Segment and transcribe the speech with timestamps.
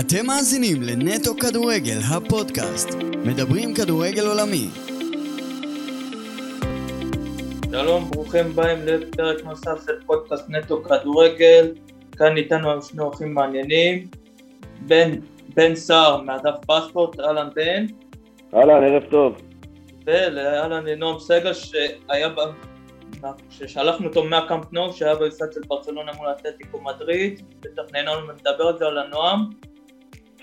[0.00, 2.88] אתם מאזינים לנטו כדורגל, הפודקאסט.
[3.24, 4.68] מדברים כדורגל עולמי.
[7.70, 11.74] שלום, ברוכים הבאים לפרק נוסף של פודקאסט נטו כדורגל.
[12.18, 14.06] כאן איתנו היום שני אורחים מעניינים.
[14.86, 15.10] בן,
[15.54, 17.86] בן סער מהדף פספורט, אהלן בן.
[18.54, 19.36] אהלן, ערב טוב.
[20.06, 22.40] ולאהלן נועם סגל שהיה ב...
[23.50, 28.78] ששלחנו אותו מהקאמפ נו שהיה במשחק של ברצלונה מול אתלטיקו מדריד, בטח נהנינו לדבר על
[28.78, 29.50] זה על הנועם.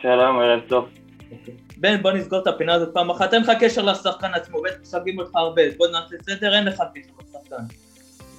[0.04, 0.90] שלום, ערב טוב.
[1.78, 5.20] בן, בוא נסגור את הפינה הזאת פעם אחת, אין לך קשר לשחקן עצמו, בטח משגעים
[5.20, 7.64] אותך הרבה, בוא נעשה סדר, אין לך קשר לשחקן.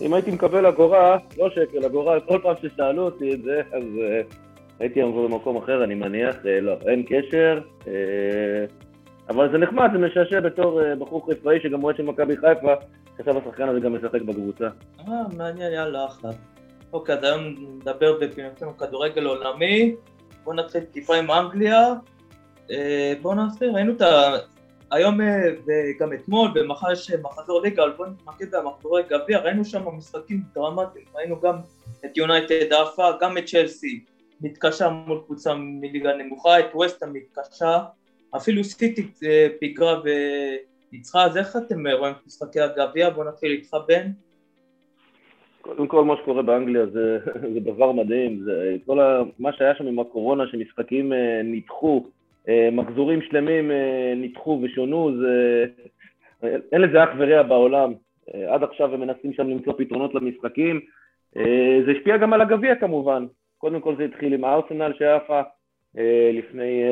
[0.00, 4.34] אם הייתי מקבל אגורה, לא שקל, אגורה, כל פעם ששאלו אותי את זה, אז uh,
[4.78, 7.86] הייתי אמור במקום אחר, אני מניח, uh, לא, אין קשר, uh,
[9.28, 12.74] אבל זה נחמד, זה משעשע בתור uh, בחור חיפאי שגם של מכבי חיפה,
[13.18, 14.68] חשב השחקן הזה גם משחק בקבוצה.
[15.08, 16.30] אה, מעניין, יאללה, אחלה.
[16.92, 19.94] אוקיי, אז היום נדבר בפינתנו כדורגל עולמי,
[20.44, 21.94] בואו נתחיל טיפה עם אנגליה.
[22.70, 24.36] אה, בואו נעשה, ראינו את ה...
[24.90, 25.26] היום אה,
[25.66, 31.04] וגם אתמול, ומחר יש מחזור ליגה, אבל בואו נתמקד במחזורי גביע, ראינו שם משחקים דרמטיים,
[31.14, 31.56] ראינו גם
[32.04, 34.04] את יונייטד עפה, גם את צ'לסי
[34.40, 37.78] מתקשה מול קבוצה מליגה נמוכה, את ווסטה מתקשה,
[38.36, 40.00] אפילו סיטי אה, פיגרה
[40.92, 43.10] וניצחה, אז איך אתם רואים את משחקי הגביע?
[43.10, 44.10] בואו נתחיל איתך בן.
[45.64, 47.18] קודם כל מה שקורה באנגליה זה,
[47.54, 52.06] זה דבר מדהים, זה כל ה, מה שהיה שם עם הקורונה, שמשחקים אה, נדחו,
[52.48, 55.64] אה, מחזורים שלמים אה, נדחו ושונו, זה,
[56.72, 57.92] אין לזה אח ורע בעולם.
[58.48, 60.80] עד עכשיו הם מנסים שם למצוא פתרונות למשחקים.
[61.86, 63.26] זה השפיע גם על הגביע כמובן.
[63.58, 65.40] קודם כל זה התחיל עם הארסנל שעפה
[66.32, 66.82] לפני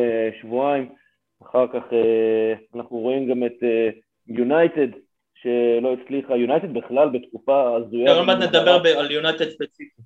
[0.40, 0.88] שבועיים,
[1.42, 1.82] אחר כך
[2.74, 3.62] אנחנו רואים גם את
[4.28, 4.88] יונייטד
[5.42, 8.12] שלא הצליחה, יונייטד בכלל בתקופה הזויה.
[8.12, 10.04] עוד מעט נדבר על יונייטד ספציפית.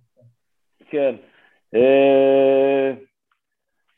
[0.91, 1.15] כן.
[1.75, 2.93] אה,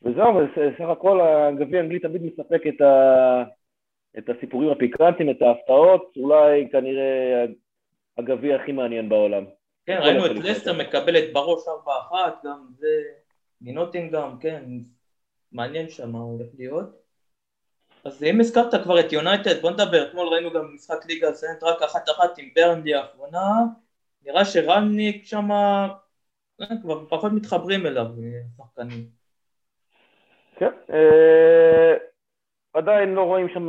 [0.02, 3.42] וזהו, בסך הכל הגביע האנגלי תמיד מספק את, ה...
[4.18, 7.44] את הסיפורים הפיקרנטיים, את ההפתעות, אולי כנראה
[8.18, 9.44] הגביע הכי מעניין בעולם.
[9.86, 11.62] כן, ראינו את לסטר מקבלת בראש
[12.12, 12.14] 4-1,
[12.44, 12.88] גם זה
[13.60, 14.64] מנוטינגאם, כן,
[15.52, 17.07] מעניין שם מה הולך להיות.
[18.08, 21.82] אז אם הזכרת כבר את יונייטד, בוא נדבר, אתמול ראינו גם משחק ליגה סנט רק
[21.82, 23.64] אחת אחת עם ברנדי האחרונה,
[24.26, 25.88] נראה שרלניק שמה
[26.60, 29.04] אה, כבר פחות מתחברים אליו, אה, שחקנים.
[30.56, 31.94] כן, אה,
[32.72, 33.68] עדיין לא רואים שם,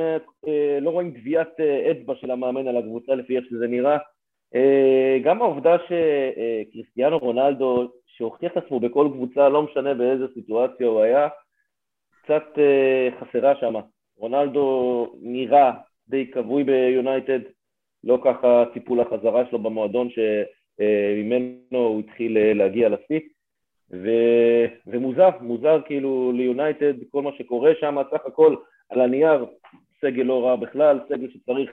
[0.82, 1.60] לא רואים גביית
[1.92, 3.98] אצבע של המאמן על הקבוצה לפי איך שזה נראה.
[4.56, 11.02] אה, גם העובדה שקריסטיאנו רונלדו, שהוכיח את עצמו בכל קבוצה, לא משנה באיזה סיטואציה הוא
[11.02, 11.28] היה,
[12.24, 12.44] קצת
[13.20, 13.80] חסרה שמה.
[14.20, 15.72] רונלדו נראה
[16.08, 17.40] די כבוי ביונייטד,
[18.04, 23.20] לא ככה ציפו לחזרה שלו במועדון שממנו הוא התחיל להגיע לשיא.
[23.92, 24.10] ו...
[24.88, 28.56] ומוזר, מוזר כאילו ליונייטד, כל מה שקורה שם, סך הכל
[28.90, 29.46] על הנייר,
[30.02, 31.72] סגל לא רע בכלל, סגל שצריך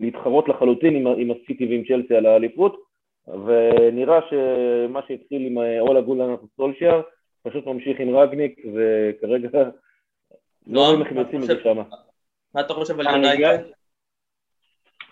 [0.00, 2.82] להתחרות לחלוטין עם, עם הסיטי ועם צ'לסי על האליפות,
[3.28, 7.02] ונראה שמה שהתחיל עם אולה גולן סולשיאר,
[7.42, 9.48] פשוט ממשיך עם רגניק, וכרגע
[10.66, 11.82] לא רואים איך הם יוצאים מזה שם.
[12.54, 13.58] מה אתה חושב על יונייטד?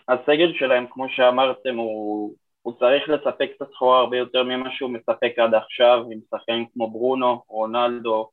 [0.09, 5.33] הסגל שלהם, כמו שאמרתם, הוא, הוא צריך לספק את הסחורה הרבה יותר ממה שהוא מספק
[5.39, 8.31] עד עכשיו, עם שחקנים כמו ברונו, רונלדו,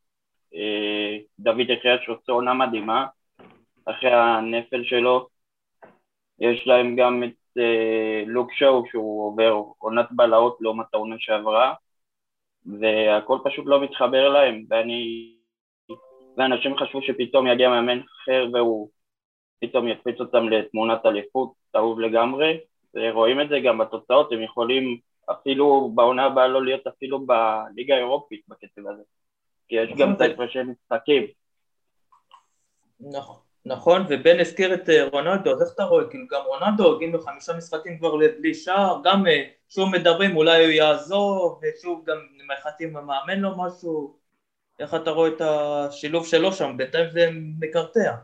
[0.56, 3.06] אה, דוד יחיא שעושה עונה מדהימה,
[3.86, 5.28] אחרי הנפל שלו.
[6.40, 11.74] יש להם גם את אה, לוק שואו שהוא עובר עונת בלהות לעומת העונה שעברה,
[12.66, 15.37] והכל פשוט לא מתחבר להם, ואני
[16.38, 18.90] ואנשים חשבו שפתאום יגיע מאמן אחר והוא
[19.60, 22.60] פתאום יקפיץ אותם לתמונת אליפות, אהוב לגמרי,
[22.94, 25.00] ורואים את זה גם בתוצאות, הם יכולים
[25.32, 29.04] אפילו בעונה הבאה לא להיות אפילו בליגה האירופית בקצב הזה,
[29.68, 31.28] כי יש גם את ההפרשי משחקים.
[33.00, 36.10] נכון, נכון, ובן הזכיר את אה, רונלדו, אז איך אתה רואה?
[36.10, 40.72] כאילו גם רונלדו, הגיעו חמישה משחקים כבר בלי שער, גם אה, שוב מדברים אולי הוא
[40.72, 42.18] יעזוב, ושוב גם
[42.48, 44.18] מחטאים המאמן לו משהו,
[44.80, 46.78] איך אתה רואה את השילוב שלו שם?
[46.78, 47.30] בינתיים זה
[47.60, 48.16] מקרטע.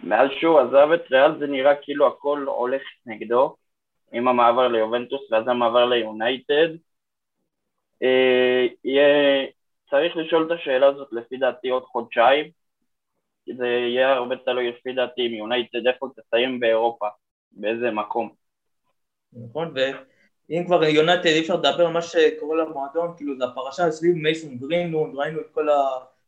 [0.00, 3.56] מאז שהוא עזב את ריאל זה נראה כאילו הכל הולך נגדו,
[4.12, 6.68] עם המעבר ליובנטוס ואז המעבר ליונייטד.
[8.02, 9.46] אה, יהיה,
[9.90, 12.50] צריך לשאול את השאלה הזאת לפי דעתי עוד חודשיים,
[13.56, 17.08] זה יהיה הרבה תלוי לפי דעתי עם יונייטד איפה תסיים באירופה,
[17.52, 18.30] באיזה מקום.
[19.32, 19.74] נכון,
[20.50, 24.58] אם כבר יונתן אי אפשר לדבר על מה שקורה למועדון, כאילו זה הפרשה סביב מייסון
[24.58, 25.74] גרינלונד, ראינו את כל ה...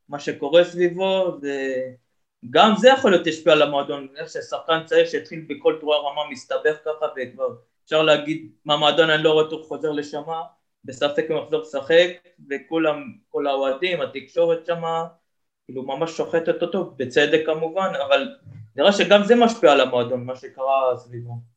[0.08, 5.76] מה שקורה סביבו, וגם זה יכול להיות השפיע על המועדון, איך ששחקן צעיר שהתחיל בכל
[5.80, 7.54] תרועה רמה מסתבך ככה וכבר
[7.84, 10.22] אפשר להגיד מה מועדון אני לא רואה אותו חוזר לשם,
[10.84, 12.08] בספק אם יחזור לשחק,
[12.50, 15.06] וכולם, כל האוהדים, התקשורת שמה,
[15.66, 18.28] כאילו ממש שוחטת אותו, בצדק כמובן, אבל
[18.76, 21.51] נראה שגם זה משפיע על המועדון, מה שקרה סביבו.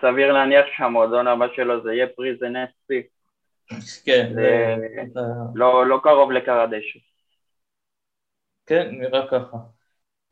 [0.00, 3.02] סביר להניח שהמועדון הבא שלו זה יהיה פריזן אספי.
[4.04, 4.32] כן.
[4.34, 4.74] זה
[5.54, 6.98] לא, לא קרוב לקרדשו.
[8.66, 9.56] כן, נראה ככה.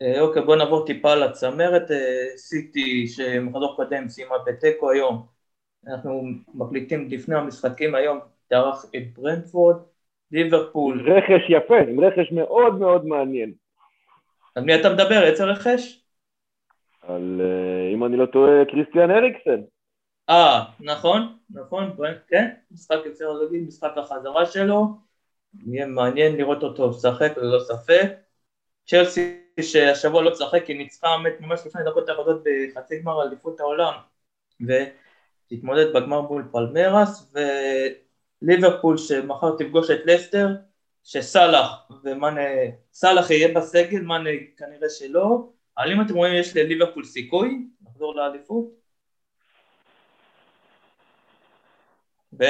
[0.02, 1.90] אה, אוקיי, בוא נעבור טיפה לצמרת.
[1.90, 5.26] אה, סיטי, שמחזור קודם סיימה בתיקו היום.
[5.86, 6.22] אנחנו
[6.54, 9.76] מקליטים לפני המשחקים היום, תארח את ברנדפורד,
[10.32, 11.10] ליברפול.
[11.10, 13.52] רכש יפה, עם רכש מאוד מאוד מעניין.
[14.54, 15.22] על מי אתה מדבר?
[15.22, 16.05] איזה רכש?
[17.08, 19.60] על, אה, אם אני לא טועה, קריסטיאן אריקסן.
[20.28, 21.96] אה, נכון, נכון,
[22.28, 24.86] כן, משחק אפשר להגיד, משחק החזרה שלו,
[25.66, 28.12] יהיה מעניין לראות אותו משחק ללא ספק.
[28.86, 31.08] צ'לסי שהשבוע לא צחק, כי ניצחה
[31.40, 33.92] ממש לפני דקות אחדות בחצי גמר אליפות העולם
[34.60, 37.34] ותתמודד בגמר מול פלמרס
[38.42, 40.48] וליברפול שמחר תפגוש את לסטר
[41.04, 42.40] שסאלח ומאנה,
[42.92, 48.66] סאלח יהיה בסגל, מאנה כנראה שלא, אבל אם אתם רואים יש לליברפול סיכוי לחזור לאליפות?
[52.38, 52.44] ו?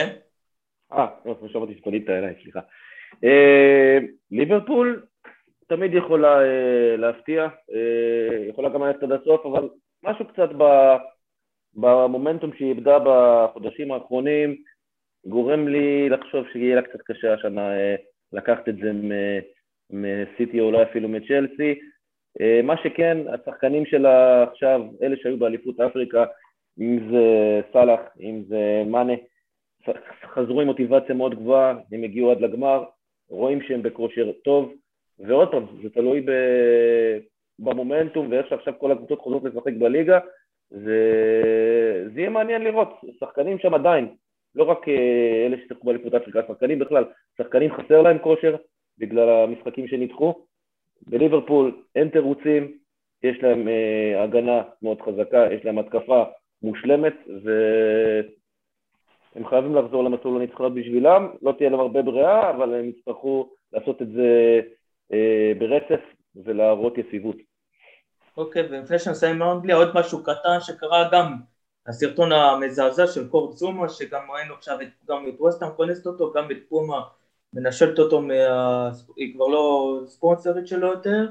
[0.92, 2.60] אה, לא שמעתי שפנית אליי, סליחה.
[3.24, 3.98] אה,
[4.30, 5.06] ליברפול
[5.66, 9.68] תמיד יכולה אה, להפתיע, אה, יכולה גם ללכת עד הסוף, אבל
[10.02, 10.48] משהו קצת
[11.74, 14.56] במומנטום שהיא איבדה בחודשים האחרונים
[15.26, 17.70] גורם לי לחשוב שיהיה לה קצת קשה השנה
[18.32, 18.92] לקחת את זה
[19.90, 21.80] מסיטי או אולי אפילו מצ'לסי.
[22.62, 26.24] מה שכן, השחקנים שלה עכשיו, אלה שהיו באליפות אפריקה,
[26.80, 29.12] אם זה סאלח, אם זה מאנה,
[30.24, 32.84] חזרו עם מוטיבציה מאוד גבוהה, הם הגיעו עד לגמר,
[33.28, 34.72] רואים שהם בכושר טוב,
[35.18, 36.30] ועוד פעם, זה תלוי ב...
[37.58, 40.18] במומנטום ואיך שעכשיו כל הקבוצות חוזרות לשחק בליגה,
[40.70, 41.00] זה...
[42.14, 44.14] זה יהיה מעניין לראות, שחקנים שם עדיין,
[44.54, 47.04] לא רק אה, אלה ששיחקו באליפות אפריקה, שחקנים בכלל,
[47.38, 48.56] שחקנים חסר להם כושר
[48.98, 50.34] בגלל המשחקים שנדחו,
[51.02, 52.78] בליברפול אין תירוצים,
[53.22, 56.24] יש להם אה, הגנה מאוד חזקה, יש להם התקפה
[56.62, 57.14] מושלמת,
[57.44, 57.50] ו...
[59.36, 64.02] הם חייבים לחזור למסלול הניצחונות בשבילם, לא תהיה להם הרבה ברירה, אבל הם יצטרכו לעשות
[64.02, 64.60] את זה
[65.12, 66.00] אה, ברצף
[66.44, 67.36] ולהראות יציבות.
[68.36, 71.34] אוקיי, okay, ולפני שנסיים מאנגליה, עוד משהו קטן שקרה גם,
[71.86, 76.50] הסרטון המזעזע של קורט זומה, שגם ראינו עכשיו את, גם את ווסטהאם כונסת אותו, גם
[76.50, 77.00] את פומה
[77.52, 78.90] מנשלת אותו, מה...
[79.16, 81.26] היא כבר לא ספונסרית שלו יותר.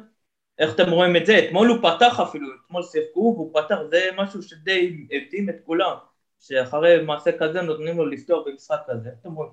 [0.60, 1.40] איך אתם רואים את זה?
[1.40, 5.96] אתמול הוא פתח אפילו, אתמול שיחקו והוא פתח, זה משהו שדי הבדים את כולם.
[6.40, 9.52] שאחרי מעשה כזה נותנים לו לפתוח במשחק כזה, אתם רואים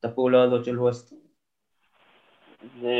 [0.00, 1.14] את הפעולה הזאת של ווסט?
[2.80, 2.96] זה,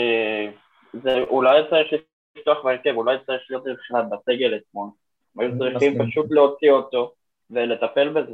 [1.03, 2.03] זה אולי צריך
[2.37, 4.89] לפתוח בהרכב, אולי צריך להיות בכלל בסגל אתמול.
[5.39, 7.15] היו צריכים פשוט להוציא אותו
[7.51, 8.33] ולטפל בזה.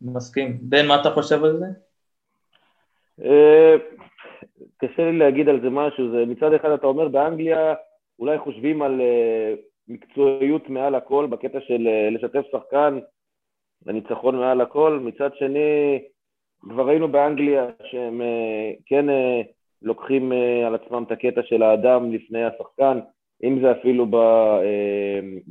[0.00, 0.58] מסכים.
[0.62, 1.66] בן, מה אתה חושב על זה?
[3.20, 3.74] אה,
[4.78, 7.74] קשה לי להגיד על זה משהו, זה מצד אחד אתה אומר באנגליה
[8.18, 9.54] אולי חושבים על אה,
[9.88, 12.98] מקצועיות מעל הכל בקטע של אה, לשתף שחקן
[13.86, 14.98] לניצחון מעל הכל.
[15.02, 16.02] מצד שני,
[16.60, 18.20] כבר ראינו באנגליה שהם
[18.86, 19.06] כן
[19.82, 20.32] לוקחים
[20.66, 22.98] על עצמם את הקטע של האדם לפני השחקן,
[23.44, 24.06] אם זה אפילו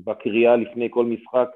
[0.05, 1.49] בקריאה לפני כל משחק,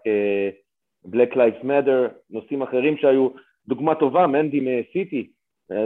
[1.05, 3.29] Black Lives Matter, נושאים אחרים שהיו,
[3.67, 5.31] דוגמה טובה, מנדי מסיטי,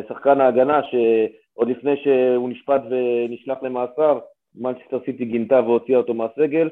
[0.10, 4.20] שחקן ההגנה שעוד לפני שהוא נשפט ונשלח למאסר,
[4.56, 6.70] מנצ'סטר סיטי גינתה והוציאה אותו מהסגל,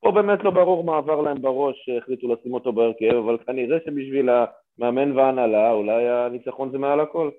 [0.00, 4.28] פה באמת לא ברור מה עבר להם בראש שהחליטו לשים אותו בהרכב, אבל כנראה שבשביל
[4.78, 7.30] המאמן וההנהלה אולי הניצחון זה מעל הכל.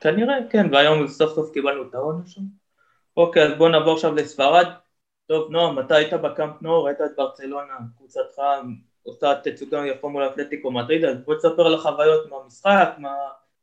[0.00, 2.38] כנראה, כן, והיום סוף סוף קיבלנו את העונש.
[3.16, 4.66] אוקיי, אז בואו נעבור עכשיו לספרד.
[5.26, 8.38] טוב, נועם, אתה היית בקאמפ נור, ראית את ברצלונה, קבוצתך
[9.02, 12.88] עושה תצוגה יפה מול אתלטיקו מדריד, אז בוא תספר על החוויות מהמשחק,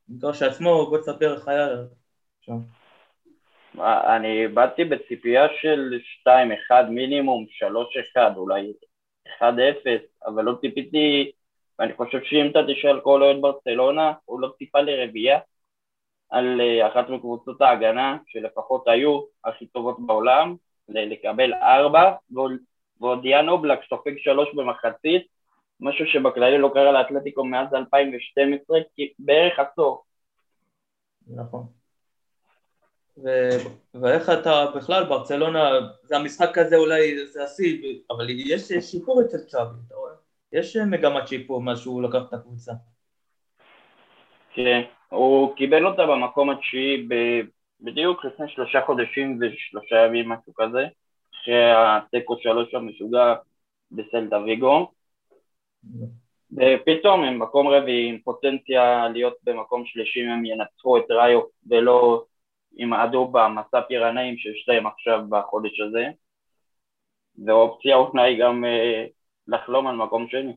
[0.09, 1.67] מהמגרש עצמו, בוא תספר איך היה
[2.41, 2.57] שם.
[4.17, 7.45] אני באתי בציפייה של 2-1 מינימום,
[8.15, 8.73] 3-1, אולי
[9.39, 9.41] 1-0,
[10.25, 11.31] אבל לא ציפיתי,
[11.79, 15.39] ואני חושב שאם אתה תשאל כל אוהד ברצלונה, הוא לא ציפה לרביעייה
[16.29, 20.55] על אה, אחת מקבוצות ההגנה, שלפחות היו הכי טובות בעולם,
[20.89, 22.13] לקבל 4,
[22.99, 25.38] ועוד דיאן אובלק סופג 3 במחצית,
[25.79, 28.79] משהו שבכללי לא קרה לאתלטיקו מאז 2012,
[29.19, 30.03] בערך עשור.
[31.27, 31.67] נכון.
[33.23, 33.29] ו...
[34.01, 35.69] ואיך אתה בכלל, ברצלונה,
[36.03, 40.11] זה המשחק הזה אולי, זה השיא, אבל יש שיפור אצל צ'אבי, אתה רואה?
[40.53, 42.73] יש מגמת שיפור מאז שהוא לקח את הקבוצה.
[44.53, 47.13] כן, הוא קיבל אותה במקום התשיעי ב...
[47.81, 50.85] בדיוק לפני שלושה חודשים ושלושה ימים, משהו כזה,
[51.35, 53.35] אחרי התיקו שלוש המשוגע
[53.91, 54.91] בסלטה ויגו.
[56.51, 62.25] ופתאום הם מקום רביעי עם פוטנציה להיות במקום שלישי אם הם ינצחו את ראיו ולא
[62.77, 66.05] ימעדו במסע פירנאים שיש להם עכשיו בחודש הזה
[67.45, 69.05] ואופציה אולי גם אה,
[69.47, 70.53] לחלום על מקום שני.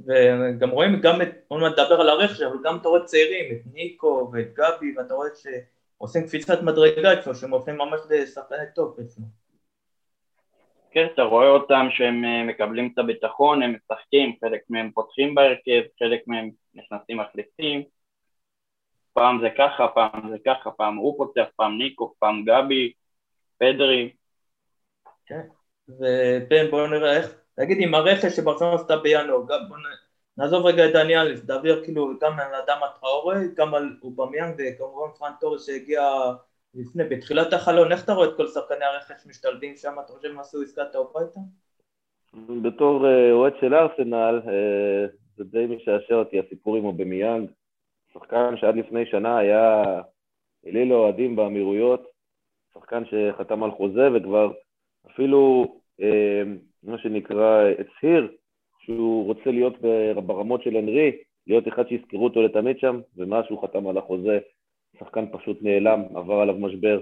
[0.00, 3.60] וגם רואים גם את, עוד מעט נדבר על הרכש, אבל גם אתה רואה צעירים, את
[3.72, 9.24] ניקו ואת גבי, ואתה רואה שעושים קפיצת מדרגה אצלו, שהם הופכים ממש לשחקני טוב אצלו.
[10.90, 15.82] כן, אתה רואה אותם שהם אה, מקבלים את הביטחון, הם משחקים, חלק מהם פותחים בהרכב,
[15.98, 17.82] חלק מהם נכנסים מחליפים,
[19.12, 22.92] פעם זה ככה, פעם זה ככה, פעם הוא פותח, פעם ניקו, פעם גבי,
[23.58, 24.12] פדרי.
[25.26, 25.40] כן,
[25.88, 29.76] ובן בוא נראה איך, תגיד עם הרכש שברצלונה עשתה בינואר, בוא
[30.38, 35.32] נעזוב רגע את דניאליס, דביר כאילו גם על אדם הטראורי, גם על אובמיאנג וכמובן פרן
[35.40, 36.02] תורס שהגיע
[36.76, 40.40] לפני, בתחילת החלון, איך אתה רואה את כל שחקני הרכש משתלבים שם, אתה חושב מה
[40.40, 41.40] עשו עסקת האופה איתם?
[42.62, 45.06] בתור אה, אוהד של ארסנל, אה,
[45.36, 47.50] זה די משעשע אותי הסיפור עם אובמיאנג,
[48.12, 49.82] שחקן שעד לפני שנה היה
[50.66, 52.06] אליל אוהדים באמירויות,
[52.74, 54.52] שחקן שחתם על חוזה וכבר
[55.10, 55.66] אפילו
[56.00, 56.42] אה,
[56.82, 58.36] מה שנקרא הצהיר
[58.78, 59.74] שהוא רוצה להיות
[60.26, 61.16] ברמות של אנרי,
[61.46, 64.38] להיות אחד שיזכרו אותו לתמיד שם, ומאז שהוא חתם על החוזה,
[64.98, 67.00] שחקן פשוט נעלם, עבר עליו משבר,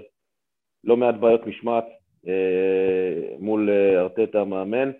[0.83, 1.85] לא מעט בעיות משמעת
[2.27, 4.91] אה, מול אה, ארטטה המאמן.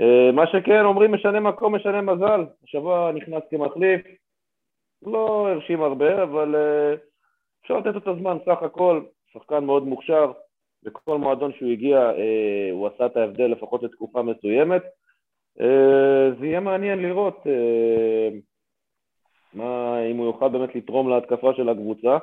[0.00, 2.44] אה, מה שכן, אומרים משנה מקום, משנה מזל.
[2.64, 4.00] השבוע נכנס כמחליף,
[5.02, 6.94] לא הרשים הרבה, אבל אה,
[7.62, 10.32] אפשר לתת את הזמן סך הכל, שחקן מאוד מוכשר,
[10.82, 14.82] בכל מועדון שהוא הגיע אה, הוא עשה את ההבדל לפחות לתקופה מסוימת.
[15.60, 17.46] אה, זה יהיה מעניין לראות
[19.56, 22.18] מה, אם הוא יוכל באמת לתרום להתקפה של הקבוצה.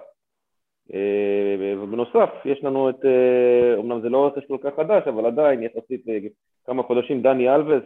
[1.59, 3.05] ובנוסף, יש לנו את,
[3.79, 6.05] אמנם זה לא רכש כל כך חדש, אבל עדיין יחסית
[6.65, 7.83] כמה חודשים, דני אלווס,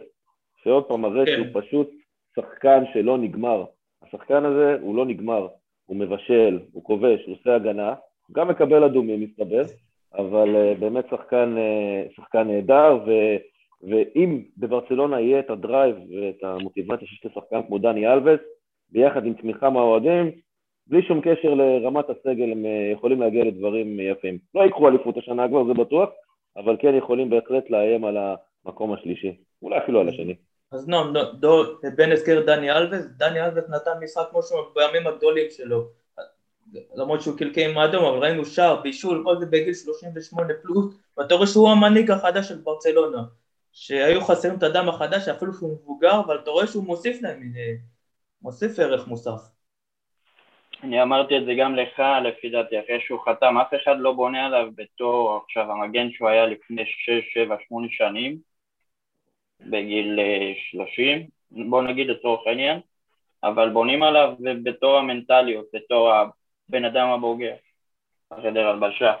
[0.62, 1.32] שעוד פעם מראה כן.
[1.36, 1.90] שהוא פשוט
[2.36, 3.64] שחקן שלא נגמר.
[4.02, 5.48] השחקן הזה הוא לא נגמר,
[5.86, 7.94] הוא מבשל, הוא כובש, הוא עושה הגנה,
[8.26, 9.62] הוא גם מקבל אדומים מסתבר,
[10.14, 11.56] אבל באמת שחקן,
[12.16, 13.10] שחקן נהדר, ו,
[13.82, 18.40] ואם בברצלונה יהיה את הדרייב ואת המוטיבציה שיש לשחקן כמו דני אלווס,
[18.90, 20.30] ביחד עם תמיכה מהאוהדים,
[20.86, 24.38] בלי שום קשר לרמת הסגל הם uh, יכולים להגיע לדברים יפים.
[24.54, 26.08] לא יקחו אליפות השנה כבר, זה בטוח,
[26.56, 28.16] אבל כן יכולים בהחלט לאיים על
[28.64, 30.34] המקום השלישי, אולי אפילו על השני.
[30.72, 31.12] אז נועם,
[31.96, 35.88] בן הזכיר דני אלווס, דני אלווס נתן משחק כמו שהוא בימים הגדולים שלו,
[36.94, 41.34] למרות שהוא קלקל עם האדום, אבל ראינו שער, בישול, כל זה בגיל 38 פלוס, ואתה
[41.34, 43.22] רואה שהוא המנהיג החדש של ברצלונה,
[43.72, 47.52] שהיו חסרים את הדם החדש, אפילו שהוא מבוגר, אבל אתה רואה שהוא מוסיף להם,
[48.42, 49.58] מוסיף ערך מוסף.
[50.82, 54.46] אני אמרתי את זה גם לך, לפי דעתי, אחרי שהוא חתם, אף אחד לא בונה
[54.46, 58.38] עליו בתור עכשיו המגן שהוא היה לפני 6, 7, 8 שנים,
[59.60, 60.18] בגיל
[60.70, 62.80] 30, אה, בוא נגיד לצורך העניין,
[63.42, 67.54] אבל בונים עליו בתור המנטליות, בתור הבן אדם הבוגר,
[68.30, 69.14] החדר הלבשה,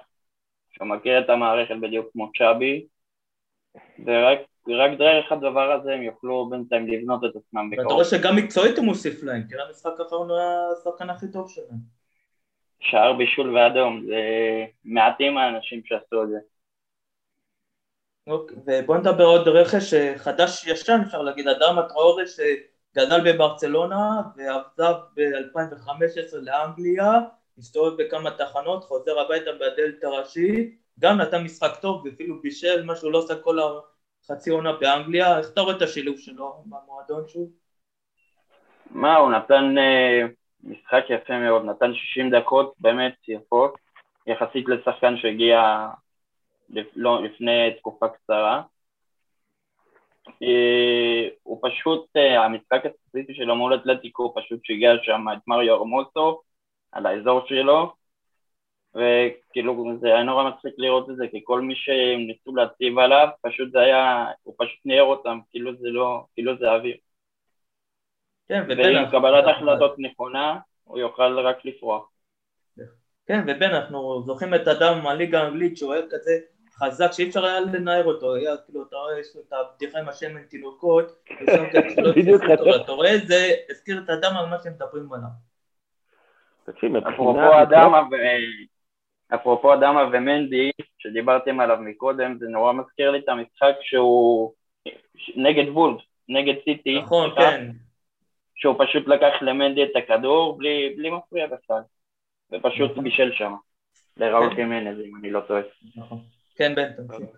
[0.70, 2.86] שהוא מכיר את המערכת בדיוק כמו צ'אבי,
[4.04, 4.38] ורק
[4.74, 7.86] רק דרך הדבר הזה הם יוכלו בינתיים לבנות את עצמם בקרוב.
[7.86, 10.38] ואתה רואה שגם מקצועית הוא מוסיף להם, תראה המשחק האחרון הוא
[10.78, 11.98] השחקן הכי טוב שלהם.
[12.80, 14.20] שער בישול ואדום, זה
[14.84, 16.38] מעטים האנשים שעשו את זה.
[18.26, 26.36] אוקיי, ובוא נדבר עוד רכש חדש ישן אפשר להגיד, אדם הטראורי שגדל בברצלונה ועבד ב-2015
[26.36, 27.12] לאנגליה,
[27.58, 33.12] הסתובב בכמה תחנות, חוזר הביתה בדלת הראשי, גם נתן משחק טוב ואפילו בישל מה שהוא
[33.12, 33.58] לא עושה כל
[34.30, 37.50] החצי עונה באנגליה, איך אתה רואה את השילוב שלו במועדון שוב?
[38.90, 40.28] מה, הוא נתן uh,
[40.64, 43.78] משחק יפה מאוד, נתן 60 דקות באמת יפות,
[44.26, 45.88] יחסית לשחקן שהגיע
[46.96, 48.62] לא, לפני תקופה קצרה.
[50.42, 55.74] אה, הוא פשוט, אה, המשחק הספציפי שלו מול אתלטיקו, הוא פשוט שיגע שם את מריו
[55.74, 56.42] ארמוטו
[56.92, 57.92] על האזור שלו,
[58.94, 63.28] וכאילו זה היה נורא מצחיק לראות את זה, כי כל מי שהם ניסו להציב עליו,
[63.42, 66.96] פשוט זה היה, הוא פשוט ניער אותם, כאילו זה לא, כאילו זה אוויר.
[68.48, 72.10] כן, ועם קבלת החלטות נכונה, הוא יוכל רק לפרוח.
[73.26, 76.38] כן, ובן, אנחנו זוכרים את אדם מהליגה האנגלית שהוא היה כזה
[76.78, 80.08] חזק שאי אפשר היה לנער אותו, היה כאילו, אתה רואה, יש לו את הבדיחה עם
[80.08, 81.12] השמן תינוקות,
[82.16, 82.42] בדיוק
[82.82, 85.28] אתה רואה, זה הזכיר את האדם על מה שהם מדברים עליו.
[87.14, 88.14] אפרופו אדמה ו...
[89.34, 94.52] אפרופו אדמה ומנדי, שדיברתם עליו מקודם, זה נורא מזכיר לי את המשחק שהוא
[95.36, 96.98] נגד וולד, נגד סיטי.
[96.98, 97.70] נכון, כן.
[98.58, 101.80] שהוא פשוט לקח למנדי את הכדור בלי, בלי מפריע בכלל,
[102.52, 103.04] ופשוט נכון.
[103.04, 103.54] בישל שם,
[104.16, 105.62] לראול חימנז, אם אני לא טועה.
[105.96, 106.18] נכון.
[106.56, 107.28] כן, בן, תמשיך.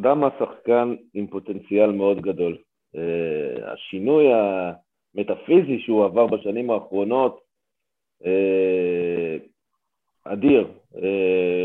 [0.00, 2.58] דמה שחקן עם פוטנציאל מאוד גדול.
[2.96, 4.26] אה, השינוי
[5.14, 7.40] המטאפיזי שהוא עבר בשנים האחרונות,
[8.26, 9.36] אה,
[10.32, 10.68] אדיר,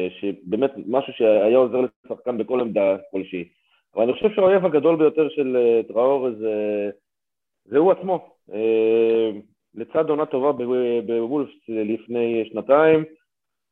[0.10, 3.48] שבאמת משהו שהיה עוזר לשחקן בכל עמדה כלשהי.
[3.96, 6.90] אבל אני חושב שהאויב הגדול ביותר של טראור זה,
[7.66, 8.36] זה הוא עצמו.
[9.76, 10.52] לצד עונה טובה
[11.06, 13.04] בוולפס לפני שנתיים,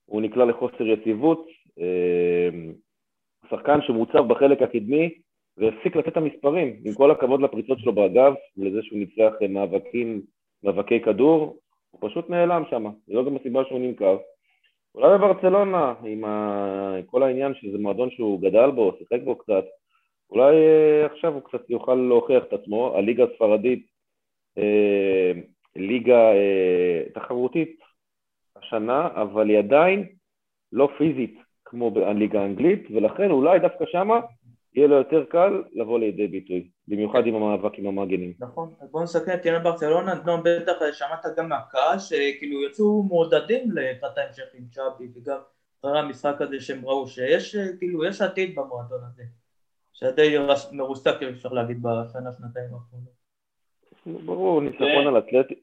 [0.06, 1.48] הוא נקלע לחוסר יציבות,
[3.50, 5.10] שחקן שמוצב בחלק הקדמי
[5.58, 10.22] והפסיק לתת את המספרים, עם כל הכבוד לפריצות שלו באגף ולזה שהוא ניצח מאבקים,
[10.64, 11.58] מאבקי כדור,
[11.92, 14.18] הוא פשוט נעלם שם, זו גם הסיבה שהוא נמכר.
[14.96, 16.96] אולי בברצלונה, עם ה...
[17.06, 19.64] כל העניין שזה מועדון שהוא גדל בו, שיחק בו קצת,
[20.30, 23.88] אולי אה, עכשיו הוא קצת יוכל להוכיח את עצמו, הליגה הספרדית,
[24.58, 25.32] אה,
[25.76, 27.80] ליגה אה, תחרותית
[28.56, 30.08] השנה, אבל היא עדיין
[30.72, 34.20] לא פיזית כמו בליגה האנגלית, ולכן אולי דווקא שמה
[34.74, 38.34] יהיה לו יותר קל לבוא לידי ביטוי, במיוחד עם המאבק עם המגנים.
[38.40, 43.72] נכון, אז בואו נסתכל את יונה ברצלונה, נועם בטח שמעת גם מהקהל שכאילו יצאו מעודדים
[43.72, 45.38] לקראת ההמשך עם צ'אבי וגם
[45.80, 49.24] אחרי המשחק הזה שהם ראו שיש כאילו יש עתיד במועדון הזה
[49.94, 50.36] שדי
[50.72, 53.20] מרוסק אפשר להגיד בשנה שנתיים האחרונות.
[54.26, 55.56] ברור, ניצחון על אתלטי.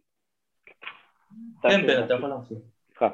[1.63, 2.59] כן בן, אתה יכול להמשיך.
[2.89, 3.09] סליחה.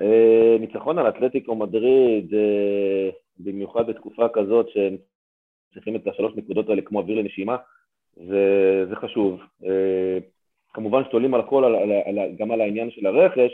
[0.00, 4.96] אה, ניצחון על אתלטיקו מדריד, אה, במיוחד בתקופה כזאת שהם
[5.74, 7.56] צריכים את השלוש נקודות האלה כמו אוויר לנשימה,
[8.16, 9.40] זה, זה חשוב.
[9.64, 10.18] אה,
[10.74, 13.50] כמובן שתולים על הכל, על, על, על, גם על העניין של הרכש,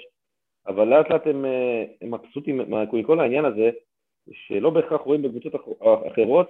[0.67, 1.45] אבל לאט לאט הם,
[2.03, 2.61] הם מבסוטים
[2.93, 3.71] מכל העניין הזה,
[4.33, 5.55] שלא בהכרח רואים בקבוצות
[6.13, 6.49] אחרות,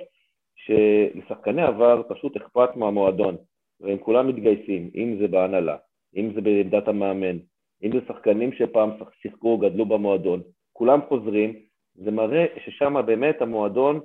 [0.57, 3.37] שלשחקני עבר פשוט אכפת מהמועדון,
[3.81, 5.77] והם כולם מתגייסים, אם זה בהנהלה,
[6.17, 7.39] אם זה בעמדת המאמן,
[7.83, 8.91] אם זה שחקנים שפעם
[9.23, 10.43] שיחקו, גדלו במועדון,
[10.73, 11.55] כולם חוזרים,
[11.95, 14.01] זה מראה ששם באמת המועדון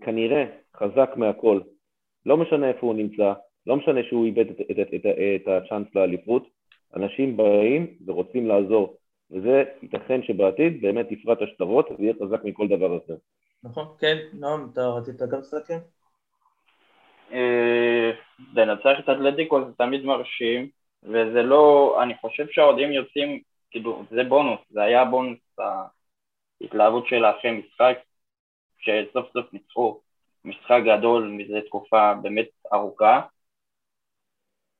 [0.00, 0.44] כנראה
[0.76, 1.60] חזק מהכל.
[2.26, 3.32] לא משנה איפה הוא נמצא,
[3.66, 6.48] לא משנה שהוא איבד את, את, את, את, את הצ'אנס לאליפות,
[6.96, 8.96] אנשים באים ורוצים לעזור,
[9.30, 13.14] וזה ייתכן שבעתיד באמת יפרט השטרות ויהיה חזק מכל דבר אחר.
[13.64, 15.78] נכון, כן, נועם, אתה רצית גם לסכם?
[17.32, 18.10] אה,
[18.54, 20.68] לנצח את אתלטיקו זה תמיד מרשים,
[21.02, 25.38] וזה לא, אני חושב שהאוהדים יוצאים, כאילו, זה בונוס, זה היה בונוס
[26.60, 27.98] ההתלהבות של אחרי משחק,
[28.80, 30.00] שסוף סוף ניצחו
[30.44, 33.20] משחק גדול מזה תקופה באמת ארוכה,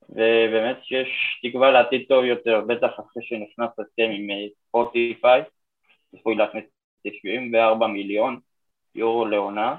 [0.08, 4.28] ובאמת יש תקווה לעתיד טוב יותר, בטח אחרי שנכנס הסכם עם
[4.68, 5.42] ספוטיפיי,
[6.16, 6.64] צפוי להכניס
[7.06, 8.40] 74 מיליון
[8.94, 9.76] יורו לעונה,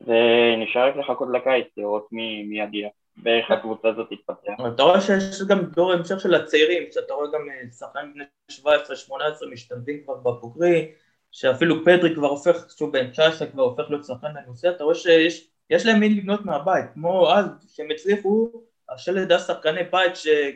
[0.00, 2.88] ונשאר רק לחכות לקיץ לראות מי, מי יגיע.
[3.22, 4.52] ואיך הקבוצה הזאת תתפתח.
[4.74, 9.46] אתה רואה שיש גם דור המשך של הצעירים, שאתה רואה גם אה, שחקנים בני 17-18
[9.52, 10.92] משתלבים כבר בבוגרי,
[11.32, 15.86] שאפילו פדרי כבר הופך, שהוא בן 19 כבר הופך להיות שחקן מנוסה, אתה רואה שיש
[15.86, 18.50] להם מי לבנות מהבית, כמו אז שהם הצליחו,
[18.88, 20.12] השלד היה שחקני בית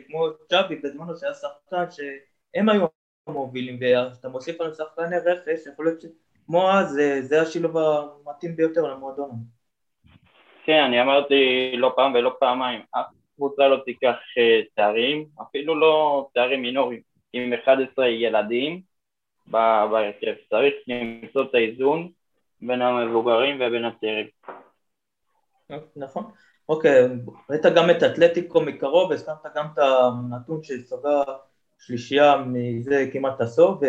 [0.07, 2.85] כמו צ'אבי בזמנו שהיה שחקן שהם היו
[3.27, 9.31] המובילים, ואתה מוסיף על שחקני רכש, יכול להיות שכמו אז זה השילוב המתאים ביותר למועדון.
[10.65, 16.27] כן, אני אמרתי לא פעם ולא פעמיים, אף קבוצה לא תיקח אה, תארים, אפילו לא
[16.33, 17.01] תארים מינוריים,
[17.33, 18.81] עם 11 ילדים
[19.47, 20.33] בהרכב.
[20.49, 22.09] צריך למצוא את האיזון
[22.61, 24.27] בין המבוגרים ובין הצעירים.
[25.95, 26.23] נכון.
[26.69, 27.07] אוקיי,
[27.49, 31.23] ראית גם את אתלטיקו מקרוב, הזכרת גם את הנתון של סגר
[31.79, 33.79] שלישייה מזה כמעט עשור,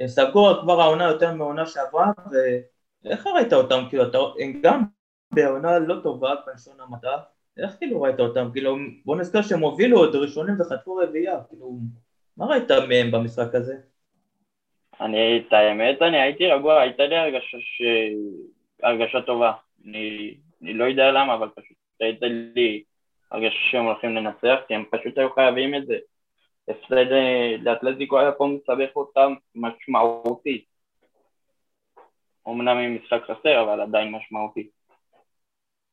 [0.00, 2.10] וסגור כבר העונה יותר מהעונה שעברה,
[3.04, 3.84] ואיך ראית אותם?
[3.88, 4.04] כאילו,
[4.40, 4.82] הם גם
[5.34, 7.16] בעונה לא טובה, בלשון המדע,
[7.58, 8.48] איך כאילו ראית אותם?
[8.52, 11.78] כאילו, בוא נזכר שהם הובילו עוד ראשונים וחטפו רביעייה, כאילו,
[12.36, 13.76] מה ראית מהם במשחק הזה?
[15.00, 17.82] אני, את האמת, אני הייתי רגוע, הייתה לי הרגשה ש...
[18.82, 19.52] הרגשה טובה.
[19.86, 22.82] אני, אני לא יודע למה, אבל פשוט הייתה לי
[23.30, 25.98] הרגשה שהם הולכים לנצח, כי הם פשוט היו חייבים את זה.
[26.68, 30.64] הפסד אה, לאתלטיקו היה פה מסבך אותם משמעותית.
[32.48, 34.70] אמנם עם משחק חסר, אבל עדיין משמעותית.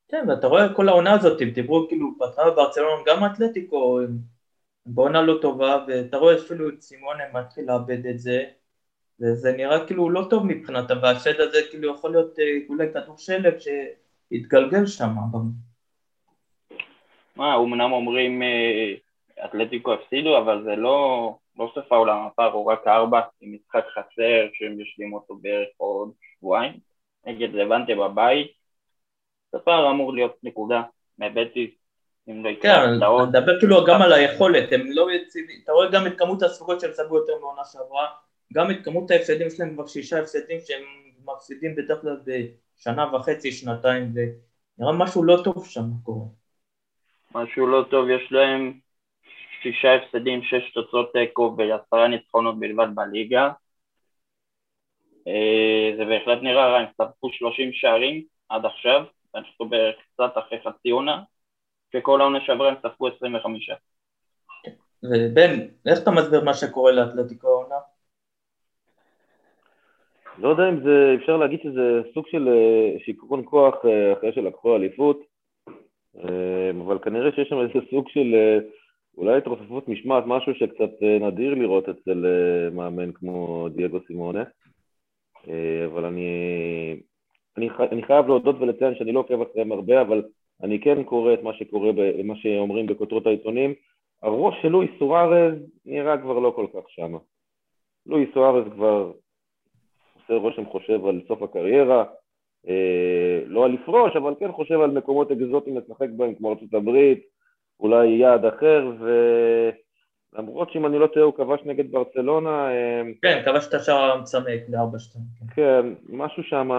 [0.08, 4.00] כן, ואתה רואה כל העונה הזאת, הם דיברו כאילו, בהתחלה בברצלונה גם אתלטיקו,
[4.86, 8.46] בעונה לא טובה, ואתה רואה אפילו את סימונה מתחיל לאבד את זה,
[9.22, 13.58] וזה נראה כאילו לא טוב מבחינתם, והשד הזה כאילו יכול להיות אה, אולי כדור שלג
[13.60, 15.12] שהתגלגל שם.
[17.36, 18.94] מה, אמנם אומרים אה,
[19.46, 24.48] אתלטיקו הפסידו, אבל זה לא, לא סוף העולם, הפער הוא רק ארבע, עם משחק חסר
[24.54, 26.74] שהם יושבים אותו בערך עוד שבועיים,
[27.26, 28.52] נגד לבנטה בבית,
[29.54, 30.82] הפער אמור להיות נקודה
[31.20, 31.70] מבטיס,
[32.30, 35.92] אם לא יקרה כן, אני מדבר כאילו גם על היכולת, הם לא יציבים, אתה רואה
[35.92, 38.08] גם את כמות הספקות שהם סגרו יותר מעונה שעברה,
[38.54, 40.84] גם את כמות ההפסדים שלהם כבר שישה הפסדים שהם
[41.26, 46.26] מפסידים בדרך כלל בשנה וחצי, שנתיים, ונראה משהו לא טוב שם קורה.
[47.36, 48.80] משהו לא טוב, יש להם
[49.62, 53.50] שישה הפסדים, שש תוצאות תיקו ועשרה ניצחונות בלבד בליגה.
[55.28, 60.60] אה, זה בהחלט נראה רע, הם ספקו 30 שערים עד עכשיו, אנחנו בערך קצת אחרי
[60.66, 61.22] חצי עונה,
[61.96, 63.70] וכל העונה שעברה הם ספקו 25.
[65.04, 67.76] ובן, איך אתה מסביר מה שקורה לאתלטיקו העונה?
[70.42, 74.76] לא יודע אם זה, אפשר להגיד שזה סוג של אה, שיכרון כוח אה, אחרי שלקחו
[74.76, 75.22] אליפות,
[76.18, 78.36] אה, אבל כנראה שיש שם איזה סוג של
[79.18, 82.26] אולי התרופפות משמעת, משהו שקצת נדיר לראות אצל
[82.72, 84.44] מאמן כמו דייגו סימונה,
[85.86, 86.30] אבל אני,
[87.58, 90.24] אני, אני חייב להודות ולציין שאני לא עוקב אחריהם הרבה, אבל
[90.64, 91.92] אני כן קורא את מה שקורה,
[92.24, 93.74] מה שאומרים בכותרות העיתונים.
[94.24, 95.54] הראש של לואי סוארז
[95.86, 97.18] נראה כבר לא כל כך שמה.
[98.06, 99.12] לואי סוארז כבר
[100.30, 102.04] עושה רושם חושב על סוף הקריירה,
[102.68, 107.20] אה, לא על לפרוש, אבל כן חושב על מקומות אקזוטיים לשחק בהם כמו ארצות הברית,
[107.80, 108.92] אולי יעד אחר,
[110.34, 112.72] ולמרות שאם אני לא טועה הוא כבש נגד ברצלונה.
[112.72, 115.26] אה, כן, כבש את השער המצמק לארבע שתיים.
[115.56, 116.70] כן, משהו שם,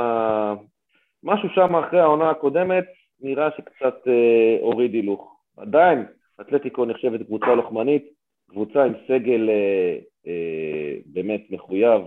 [1.23, 2.85] משהו שם אחרי העונה הקודמת
[3.21, 5.37] נראה שקצת אה, הוריד הילוך.
[5.57, 6.05] עדיין,
[6.41, 8.05] אתלטיקו נחשבת קבוצה לוחמנית,
[8.51, 12.03] קבוצה עם סגל אה, אה, באמת מחויב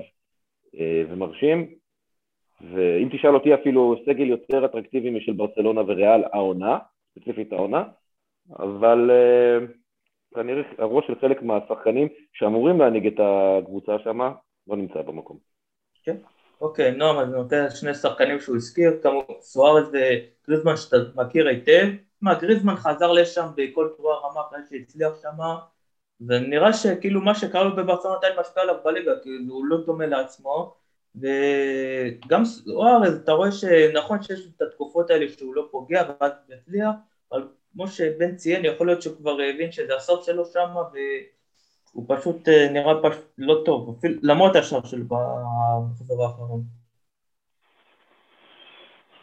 [1.10, 1.74] ומרשים,
[2.62, 6.78] ואם תשאל אותי אפילו סגל יותר אטרקטיבי משל ברצלונה וריאל העונה,
[7.12, 7.84] ספציפית העונה,
[8.60, 9.12] אבל
[10.36, 14.20] כנראה הראש של חלק מהשחקנים שאמורים להנהיג את הקבוצה שם
[14.68, 15.38] לא נמצא במקום.
[16.04, 16.18] כן,
[16.62, 21.88] אוקיי, נועם, אז נותן שני שחקנים שהוא הזכיר, כמו סוארז וגריזמן שאתה מכיר היטב,
[22.22, 25.38] מה, גריזמן חזר לשם בכל תרועה רמה אחרי שהצליח שם,
[26.22, 30.76] ונראה שכאילו מה שקרה לו בברצלונה עדיין משפיע עליו בליגה, כאילו הוא לא דומה לעצמו,
[31.16, 36.90] וגם סוארז, אתה רואה שנכון שיש את התקופות האלה שהוא לא פוגע ואז יצליח,
[37.32, 40.70] אבל כמו שבן ציין, יכול להיות שהוא כבר הבין שזה הסוף שלו שם,
[41.94, 46.64] והוא פשוט אה, נראה פשוט לא טוב, אפילו, למרות השאר שלו בחזר האחרון.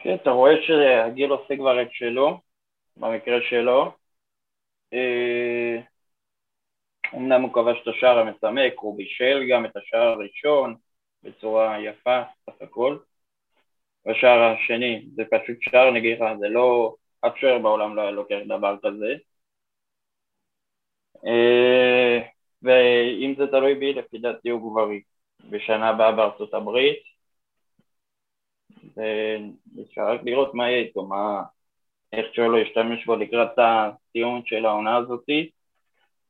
[0.03, 2.41] כן, אתה רואה שהגיל עושה כבר את שלו,
[2.97, 3.93] במקרה שלו.
[4.93, 5.81] אה,
[7.15, 10.77] אמנם הוא כבש את השער המצמק, הוא בישל גם את השער הראשון
[11.23, 12.99] בצורה יפה, סך הכל.
[14.07, 16.95] והשער השני זה פשוט שער נגיחה, זה לא...
[17.27, 19.15] אף שוער בעולם לא היה לוקח דבר כזה.
[21.27, 22.19] אה,
[22.63, 24.89] ואם זה תלוי בי, לפי דעתי הוא כבר
[25.51, 27.03] בשנה הבאה בארצות הברית.
[28.97, 31.43] ואפשר רק לראות מה יהיה איתו, מה...
[32.13, 35.51] איך שלא ישתמש בו לקראת הסיום של העונה הזאתי.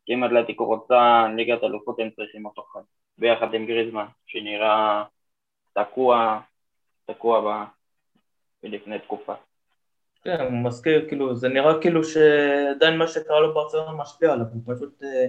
[0.09, 2.81] אם אתלטיקו רוצה ליגת אלופות הם צריכים אותו חד,
[3.19, 5.05] ביחד עם גריזמן, שנראה
[5.75, 6.41] תקוע,
[7.07, 7.65] תקוע ב...
[8.63, 9.35] לפני תקופה.
[10.23, 14.75] כן, הוא מזכיר, כאילו, זה נראה כאילו שעדיין מה שקרה לו בארצלונה משפיע עליו, הוא
[14.75, 15.27] פשוט, אה,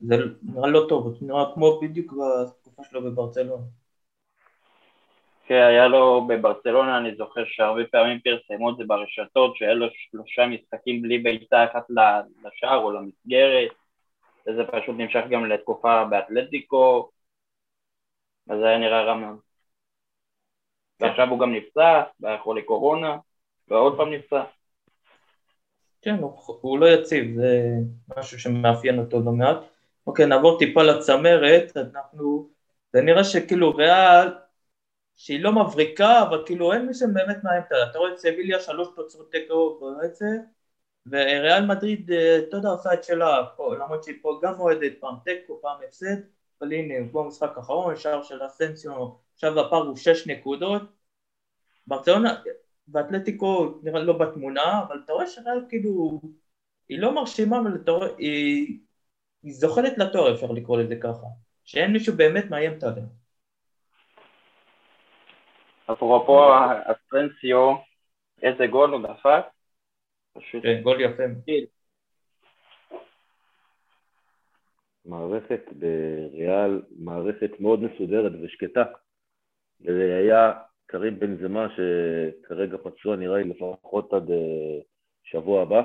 [0.00, 3.64] זה נראה לא טוב, הוא נראה כמו בדיוק בתקופה שלו בברצלונה.
[5.46, 10.46] כן, היה לו בברצלונה, אני זוכר שהרבה פעמים פרסמו את זה ברשתות, שהיה לו שלושה
[10.46, 11.86] משחקים בלי בעיטה אחת
[12.44, 13.70] לשער או למסגרת,
[14.46, 17.10] וזה פשוט נמשך גם לתקופה באתלטיקו,
[18.50, 19.38] אז זה היה נראה רע מאוד.
[21.00, 23.16] ועכשיו הוא גם נפצע, והיה חולה קורונה,
[23.68, 24.44] ועוד פעם נפצע.
[26.02, 27.70] כן, הוא, הוא לא יציב, זה
[28.18, 29.56] משהו שמאפיין אותו לא מעט.
[30.06, 32.48] אוקיי, נעבור טיפה לצמרת, אנחנו,
[32.92, 34.28] זה נראה שכאילו ריאל,
[35.16, 37.74] שהיא לא מבריקה, אבל כאילו אין מי שבאמת מאיים אותה.
[37.90, 40.44] אתה רואה את סביליה שלוש תוצאות תיקו ברצף,
[41.06, 45.58] וריאל מדריד, אה, אתה יודע, עושה את שלה, למרות שהיא פה גם אוהדת, פעם תיקו,
[45.62, 46.16] פעם הפסד,
[46.60, 50.82] אבל הנה, כמו משחק האחרון, שער של אסנסיו, עכשיו הפער הוא שש נקודות.
[51.86, 52.34] ברצלונה,
[52.88, 56.20] ואתלטיקו נראה לא בתמונה, אבל אתה רואה שריאל כאילו,
[56.88, 58.78] היא לא מרשימה, אבל אתה רואה, היא,
[59.42, 61.26] היא זוחלת לתואר, אפשר לקרוא לזה ככה,
[61.64, 63.04] שאין מישהו באמת מאיים עליה.
[65.92, 66.50] אפרופו
[66.84, 67.74] אסטרנסיו,
[68.42, 69.53] איזה גול הוא דפק?
[70.62, 71.22] כן, גול יפה.
[75.04, 78.84] מערכת בריאל, מערכת מאוד מסודרת ושקטה.
[80.20, 80.52] היה
[80.86, 84.80] קרים בן זמה שכרגע פצוע נראה לי לפחות עד אה,
[85.24, 85.82] שבוע הבא.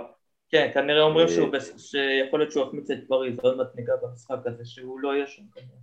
[0.50, 4.38] כן, כנראה אומרים אה, שהוא, שיכול להיות שהוא החמיץ את פריז, עוד מעט ניגע במשחק
[4.46, 5.80] הזה, שהוא לא יהיה שם כנראה.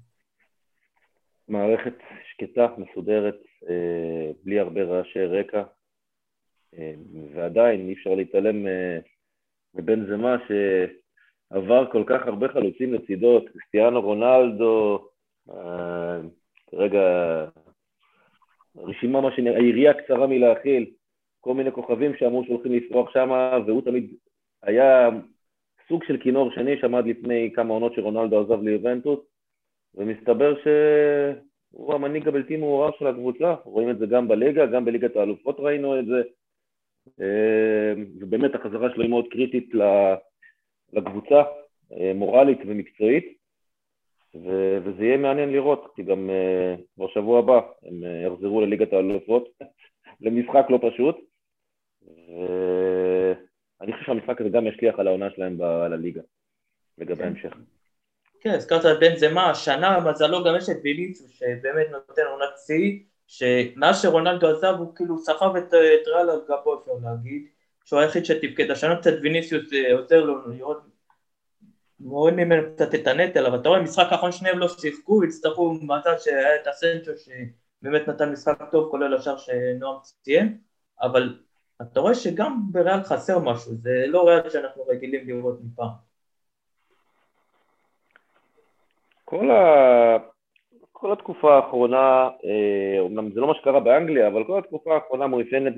[1.48, 1.94] מערכת
[2.30, 3.36] שקטה, מסודרת,
[3.68, 5.62] אה, בלי הרבה רעשי רקע,
[7.34, 8.66] ועדיין אי אפשר להתעלם
[9.74, 15.08] מבן זמה שעבר כל כך הרבה חלוצים לצידו, קריסטיאנו רונלדו,
[16.70, 17.00] כרגע
[18.76, 20.90] רשימה, מה שנראה, היריעה קצרה מלהכיל,
[21.40, 23.30] כל מיני כוכבים שאמרו שהולכים לפרוח שם,
[23.66, 24.14] והוא תמיד
[24.62, 25.10] היה
[25.88, 29.18] סוג של כינור שני שעמד לפני כמה עונות שרונלדו עזב ליובנטוס,
[29.94, 35.60] ומסתבר שהוא המנהיג הבלתי מעורב של הקבוצה, רואים את זה גם בליגה, גם בליגת האלופות
[35.60, 36.22] ראינו את זה, אה,
[38.20, 39.70] ובאמת החזרה שלו היא מאוד קריטית
[40.92, 41.42] לקבוצה,
[41.92, 43.36] אה, מורלית ומקצועית,
[44.84, 46.30] וזה יהיה מעניין לראות, כי גם
[46.98, 49.48] בשבוע הבא הם יחזרו לליגת האלופות,
[50.20, 51.16] למשחק לא פשוט.
[53.80, 55.58] אני חושב שהמשחק הזה גם ישליח על העונה שלהם
[55.90, 56.20] לליגה,
[56.98, 57.24] לגבי כן.
[57.24, 57.56] ההמשך.
[58.40, 62.98] כן, הזכרת את בן זמה, השנה מזלו גם יש את ויליצו שבאמת נותן עונת שיא,
[63.26, 67.46] שמאז שרונלדו עזב הוא כאילו סחב את, את ריאל על גבו אפשר להגיד,
[67.84, 70.80] שהוא היחיד שתפקד, השנה קצת ויניסיוס אה, עוזר לו לראות,
[72.00, 76.18] מוריד ממנו קצת את הנטל, אבל אתה רואה משחק האחרון שניהם לא שיחקו, הצטרכו מזל
[76.18, 80.58] שהיה את הסנצ'ו שבאמת נתן משחק טוב כולל השאר שנועם ציין,
[81.02, 81.38] אבל
[81.82, 85.88] אתה רואה שגם בריאל חסר משהו, זה לא ריאל שאנחנו רגילים לראות מפעם.
[89.24, 90.35] כל, ה...
[90.98, 92.28] כל התקופה האחרונה,
[92.98, 95.74] אומנם זה לא מה שקרה באנגליה, אבל כל התקופה האחרונה מאופיינת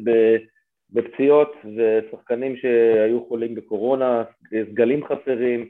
[0.90, 4.24] בפציעות ושחקנים שהיו חולים בקורונה,
[4.70, 5.68] סגלים חסרים,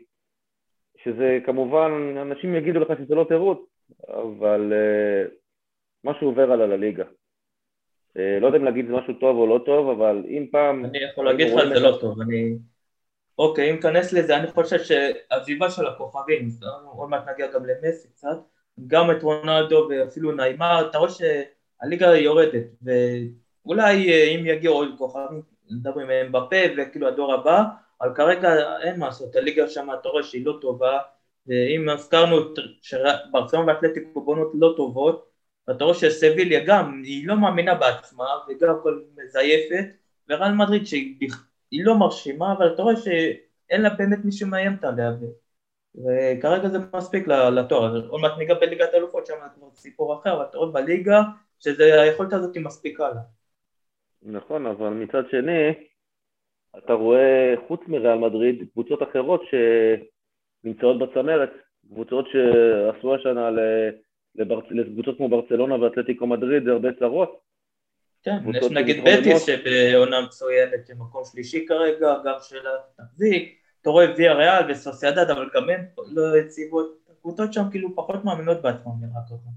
[1.04, 3.58] שזה כמובן, אנשים יגידו לך שזה לא תירוץ,
[4.08, 4.72] אבל
[6.04, 7.04] משהו עובר על הליגה.
[8.18, 10.84] אה, לא יודע אם להגיד זה משהו טוב או לא טוב, אבל אם פעם...
[10.84, 12.54] אני יכול להגיד לך זה לא טוב, אני...
[13.38, 16.48] אוקיי, אם ניכנס לזה, אני חושב שהעזיבה של הכוכבים,
[16.96, 18.38] עוד מעט נגיע גם למסי קצת,
[18.86, 25.42] גם את רונלדו ואפילו נעימה, אתה רואה שהליגה יורדת, ואולי אה, אם יגיעו עוד כוכבים,
[25.70, 27.62] נדבר עם בפה וכאילו הדור הבא,
[28.00, 30.98] אבל כרגע אין מה לעשות, הליגה שם אתה רואה שהיא לא טובה,
[31.46, 32.36] ואם הזכרנו
[32.82, 35.28] שברצלון ואתלטיקו בונות לא טובות,
[35.68, 39.84] ואתה רואה שסביליה גם, היא לא מאמינה בעצמה וגם הכל מזייפת,
[40.28, 45.12] ורן מדריד שהיא לא מרשימה, אבל אתה רואה שאין לה באמת מי שמאיימת עליה,
[45.94, 50.44] וכרגע זה מספיק לתואר, עוד מעט ניגע בליגת אלופות, שם זה כבר סיפור אחר, אבל
[50.50, 51.20] אתה רואה בליגה
[51.58, 53.20] שהיכולת הזאת היא מספיקה לה.
[54.22, 55.72] נכון, אבל מצד שני,
[56.78, 59.42] אתה רואה חוץ מריאל מדריד קבוצות אחרות
[60.64, 61.50] שנמצאות בצמרת,
[61.92, 63.58] קבוצות שעשו השנה ל...
[64.70, 67.40] לקבוצות כמו ברצלונה ואתלטיקו מדריד זה הרבה צרות.
[68.22, 74.34] כן, יש נגיד בטיס שבעונה מצוינת במקום שלישי כרגע, גם של התחזיק, אתה רואה ויה
[74.34, 75.80] ריאל וסוסיידד, אבל גם הם
[76.12, 79.50] לא יציבות, הקבוצות שם כאילו פחות מאמינות בעצמם נראה ככה.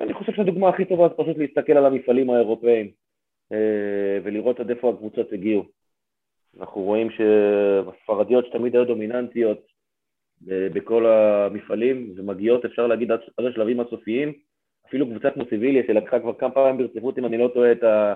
[0.00, 2.90] אני חושב שהדוגמה הכי טובה זה פשוט להסתכל על המפעלים האירופאים
[3.52, 5.64] אה, ולראות עד איפה הקבוצות הגיעו.
[6.60, 9.66] אנחנו רואים שהספרדיות שתמיד היו דומיננטיות
[10.42, 14.32] בכל המפעלים, ומגיעות, אפשר להגיד, עד השלבים הסופיים.
[14.88, 18.14] אפילו קבוצה כמו סיביליה, שלקחה כבר כמה פעמים ברציפות, אם אני לא טועה, את, ה,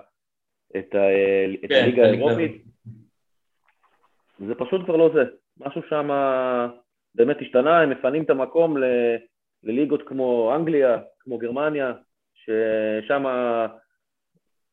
[0.77, 1.05] את, ה,
[1.65, 2.63] את כן, הליגה האירופית.
[4.39, 5.25] זה פשוט כבר לא זה.
[5.61, 6.09] משהו שם
[7.15, 8.85] באמת השתנה, הם מפנים את המקום ל,
[9.63, 11.93] לליגות כמו אנגליה, כמו גרמניה,
[12.35, 13.25] ששם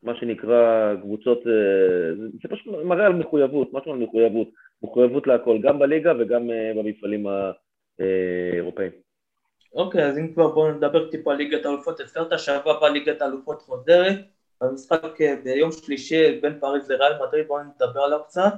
[0.03, 4.47] מה שנקרא קבוצות, אה, זה פשוט מראה על מחויבות, משהו על מחויבות.
[4.83, 7.27] מחויבות להכל, גם בליגה וגם אה, במפעלים
[7.99, 8.91] האירופאים.
[9.73, 13.61] אוקיי, אז אם כבר בואו נדבר טיפה על ליגת האלופות, הזכרת שבוע הבא ליגת האלופות
[13.61, 14.15] חוזרת,
[14.61, 18.53] במשחק אה, ביום שלישי בין פריז לריאל מדריד, בואו נדבר עליו קצת.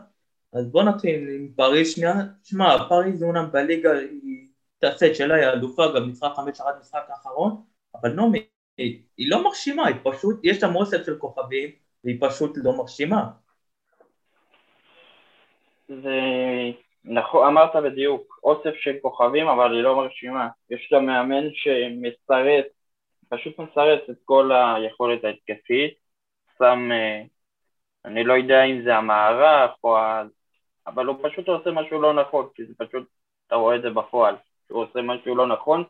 [0.54, 2.14] אז בואו נתחיל עם פריז שנייה.
[2.44, 4.48] שמע, פריז אומנם בליגה היא
[4.80, 7.64] תעשה את שלה, היא אלופה, גם משחק חמש עד משחק האחרון,
[7.96, 11.70] אבל נעמי, היא, היא לא מרשימה, היא פשוט, יש לה מוסף של כוכבים,
[12.04, 13.30] והיא פשוט לא מרשימה.
[15.88, 16.20] זה
[17.06, 20.48] נכון, אמרת בדיוק, אוסף של כוכבים אבל היא לא מרשימה.
[20.70, 22.66] יש לה מאמן שמסרס,
[23.30, 25.94] פשוט מסרס את כל היכולת ההתקפית,
[26.58, 27.22] שם, אה,
[28.06, 29.98] אני לא יודע אם זה המערך או.
[30.88, 33.08] אבל הוא פשוט עושה משהו לא נכון, כי זה פשוט,
[33.48, 34.36] אתה רואה את זה בפועל,
[34.70, 35.84] הוא עושה משהו לא נכון,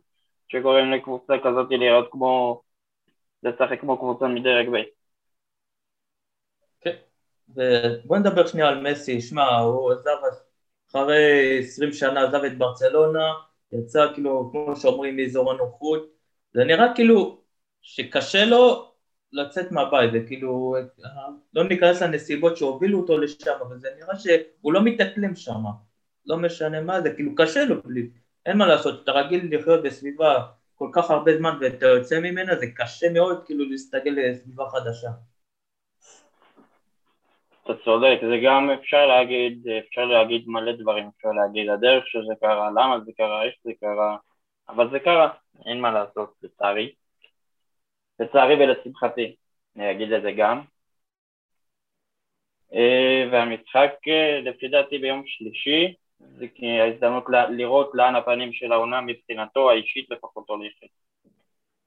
[0.47, 2.61] שגורם לקבוצה כזאת לראות כמו,
[3.43, 4.83] לשחק כמו קבוצה מדרג ב'.
[7.49, 10.17] ובוא נדבר שנייה על מסי, שמע, הוא עזב
[10.89, 13.33] אחרי עשרים שנה, עזב את ברצלונה,
[13.71, 16.09] יצא כאילו, כמו שאומרים, מאזור הנוחות,
[16.53, 17.41] זה נראה כאילו
[17.81, 18.92] שקשה לו
[19.33, 20.75] לצאת מהבית, זה כאילו,
[21.53, 25.63] לא ניכנס לנסיבות שהובילו אותו לשם, אבל זה נראה שהוא לא מתאקלם שם,
[26.25, 28.09] לא משנה מה זה, כאילו קשה לו, בלי,
[28.45, 32.65] אין מה לעשות, אתה רגיל לחיות בסביבה כל כך הרבה זמן ואתה יוצא ממנה, זה
[32.75, 35.09] קשה מאוד כאילו להסתגל לסביבה חדשה.
[37.63, 42.69] אתה צודק, זה גם אפשר להגיד, אפשר להגיד מלא דברים, אפשר להגיד הדרך שזה קרה,
[42.69, 44.17] למה זה קרה, איך זה קרה,
[44.69, 45.29] אבל זה קרה,
[45.65, 46.93] אין מה לעשות, לצערי.
[48.19, 49.35] לצערי ולשמחתי,
[49.75, 50.61] אני אגיד את זה גם.
[52.73, 56.45] אה, והמשחק אה, לפי דעתי ביום שלישי, זה
[56.83, 60.87] ההזדמנות לראות לאן הפנים של העונה מבחינתו האישית לפחות הולכת.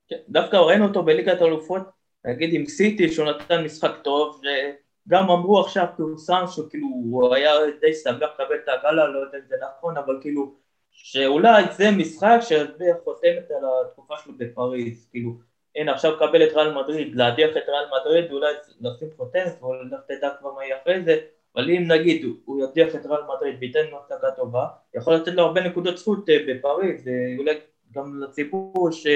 [0.08, 1.82] כן, דווקא ראינו אותו בליגת אלופות,
[2.24, 7.94] נגיד עם סיטי שהוא נתן משחק טוב, וגם אמרו עכשיו פורסם שכאילו הוא היה די
[7.94, 10.54] שמח לקבל את הגלה, לא יודע אם זה נכון, אבל כאילו
[10.90, 15.30] שאולי זה משחק שזה חותמת על התקופה שלו בפריז, כאילו
[15.76, 20.30] הנה עכשיו קבל את ריאל מדריד, להדיח את ריאל מדריד, אולי לשים חותמת, ואולי תדע
[20.40, 21.20] כבר מה יהיה אחרי זה,
[21.56, 25.42] אבל אם נגיד הוא ידיח את ריאל מדריד וייתן לו הצגה טובה, יכול לתת לו
[25.42, 27.54] הרבה נקודות זכות אה, בפריז, ואולי
[27.92, 29.06] גם לציבור ש...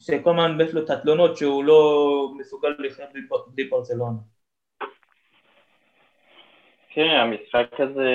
[0.00, 3.08] שכל הזמן יש לו את התלונות שהוא לא מסוגל לחיות
[3.46, 4.18] בלי ברצלונה.
[6.90, 8.10] כן, המשחק הזה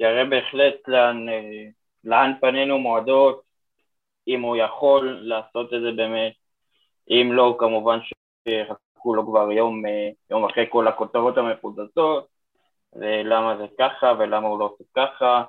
[0.00, 1.64] יראה בהחלט לאן, אה,
[2.04, 3.42] לאן פנינו מועדות,
[4.28, 6.32] אם הוא יכול לעשות את זה באמת,
[7.10, 7.98] אם לא, כמובן
[8.48, 12.28] שיחכו לו כבר יום, אה, יום אחרי כל הכותרות המפוצצות,
[12.92, 15.44] ולמה זה ככה ולמה הוא לא עושה ככה,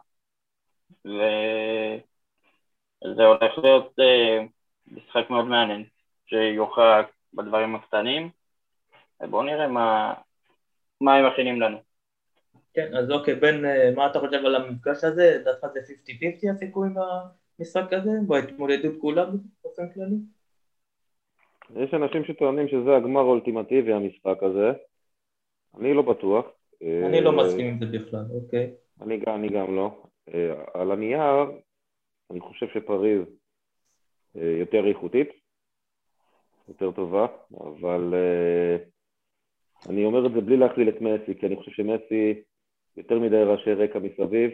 [1.06, 2.02] וזה
[3.26, 4.45] הולך להיות אה,
[4.88, 5.84] משחק מאוד מעניין,
[6.26, 7.02] שיוכרע
[7.34, 8.30] בדברים הקטנים,
[9.22, 10.13] ובואו נראה מה,
[11.02, 11.78] מה הם מכינים לנו.
[12.74, 15.38] כן, אז אוקיי, בן, אה, מה אתה חושב על המפגש הזה?
[15.39, 16.89] לדעתך זה 50-50 הסיכוי
[17.60, 18.12] במשחק הזה?
[18.28, 19.26] בהתמודדות כולה
[19.63, 20.38] באופן כללי?
[21.76, 24.72] יש אנשים שטוענים שזה הגמר האולטימטיבי, המשחק הזה.
[25.80, 26.46] אני לא בטוח.
[26.82, 28.72] אני לא מסכים עם זה בכלל, אוקיי.
[29.02, 30.04] אני גם, אני גם לא.
[30.34, 31.52] אה, על הנייר,
[32.32, 33.22] אני חושב שפריז
[34.38, 35.30] אה, יותר איכותית,
[36.68, 37.28] יותר טובה,
[37.60, 38.78] אבל אה,
[39.90, 42.42] אני אומר את זה בלי להכליל את מסי, כי אני חושב שמסי
[42.98, 44.52] יותר מדי ראשי רקע מסביב.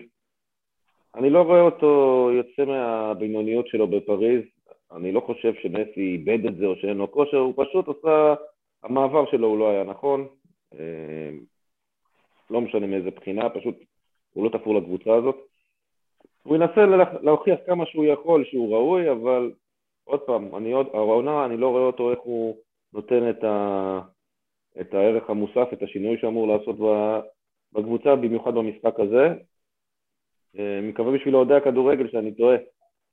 [1.16, 4.42] אני לא רואה אותו יוצא מהבינוניות שלו בפריז,
[4.92, 8.34] אני לא חושב שמסי איבד את זה או שאין לו כושר, הוא פשוט עשה,
[8.84, 10.28] המעבר שלו הוא לא היה נכון,
[10.74, 11.30] אה,
[12.50, 13.76] לא משנה מאיזה בחינה, פשוט
[14.34, 15.36] הוא לא תפור לקבוצה הזאת.
[16.44, 16.86] הוא ינסה
[17.22, 19.52] להוכיח כמה שהוא יכול שהוא ראוי, אבל
[20.04, 22.58] עוד פעם, אני עוד, העונה, אני לא רואה אותו איך הוא
[22.94, 24.00] נותן את, ה,
[24.82, 26.76] את הערך המוסף, את השינוי שאמור לעשות
[27.74, 29.34] בקבוצה, במיוחד במשחק הזה.
[30.60, 32.58] אה, מקווה בשביל אוהדי הכדורגל שאני טועה,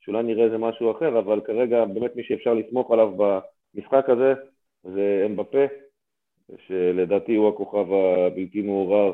[0.04, 4.34] שאולי נראה איזה משהו אחר, אבל כרגע באמת מי שאפשר לסמוך עליו במשחק הזה
[4.82, 5.64] זה אמבפה,
[6.66, 9.12] שלדעתי הוא הכוכב הבלתי מעורר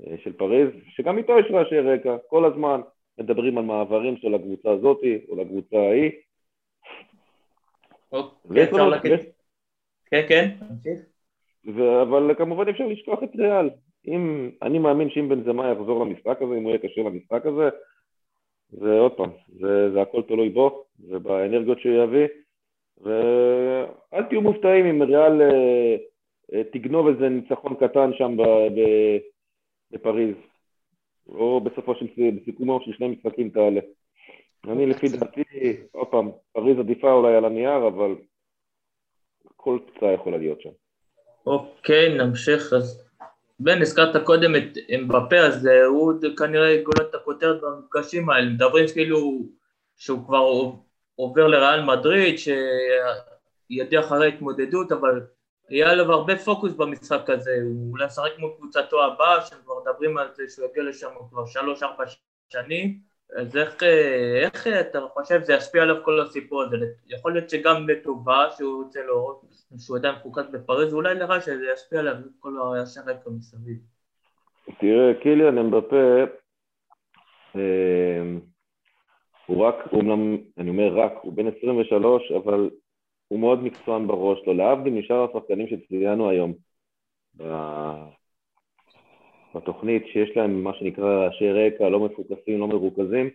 [0.00, 2.80] אה, של פריז, שגם איתו יש רעשי רקע, כל הזמן
[3.18, 6.10] מדברים על מעברים של הקבוצה הזאתי או לקבוצה ההיא.
[8.12, 8.66] אוקיי,
[10.10, 10.48] כן, כן,
[12.02, 13.70] אבל כמובן אפשר לשכוח את ריאל.
[14.06, 17.68] אם, אני מאמין שאם בן זמה יחזור למשחק הזה, אם הוא יהיה קשה למשחק הזה,
[18.72, 19.30] זה עוד פעם,
[19.60, 22.26] זה, זה הכל תלוי בו ובאנרגיות שהוא יביא
[23.00, 25.96] ואל תהיו מופתעים אם ריאל אה,
[26.52, 28.36] אה, תגנוב איזה ניצחון קטן שם
[29.92, 30.36] בפריז
[31.28, 32.06] או בסופו של,
[32.36, 33.80] בסיכומו של שני משחקים כאלה.
[34.68, 35.42] אני לפי דעתי,
[35.92, 38.14] עוד פעם, פריז עדיפה אולי על הנייר, אבל
[39.56, 40.70] כל תוצאה יכולה להיות שם.
[41.46, 43.09] אוקיי, נמשיך אז
[43.62, 48.84] בן, הזכרת קודם את אמבפה, אז אה, הוא כנראה גולת את הכותרת במפגשים האלה, מדברים
[48.92, 49.48] כאילו
[49.96, 50.72] שהוא כבר
[51.14, 55.20] עובר לריאל מדריד, שידיע אחרי התמודדות, אבל
[55.70, 60.28] יהיה עליו הרבה פוקוס במשחק הזה, הוא אולי ישחק מול קבוצתו הבאה, שכבר מדברים על
[60.34, 62.04] זה שהוא יגיע לשם כבר שלוש-ארבע
[62.48, 66.76] שנים, אז איך, אה, איך אתה חושב זה ישפיע עליו כל הסיפור הזה?
[67.08, 69.42] יכול להיות שגם לטובה שהוא רוצה להורות
[69.78, 73.76] שהוא עדיין מפוקס בפריז, ואולי לרע שזה ישפיע עליו כל השאר רקע מסביב.
[74.80, 76.24] תראה, קיליאן אמבפה,
[77.56, 78.22] אה,
[79.46, 82.70] הוא רק, הוא אמנם, אני אומר רק, הוא בן 23, אבל
[83.28, 86.52] הוא מאוד מקצוען בראש שלו, להבדיל משאר השחקנים שציינו היום
[89.54, 93.30] בתוכנית, שיש להם מה שנקרא רעשי רקע, לא מפוקסים, לא מרוכזים,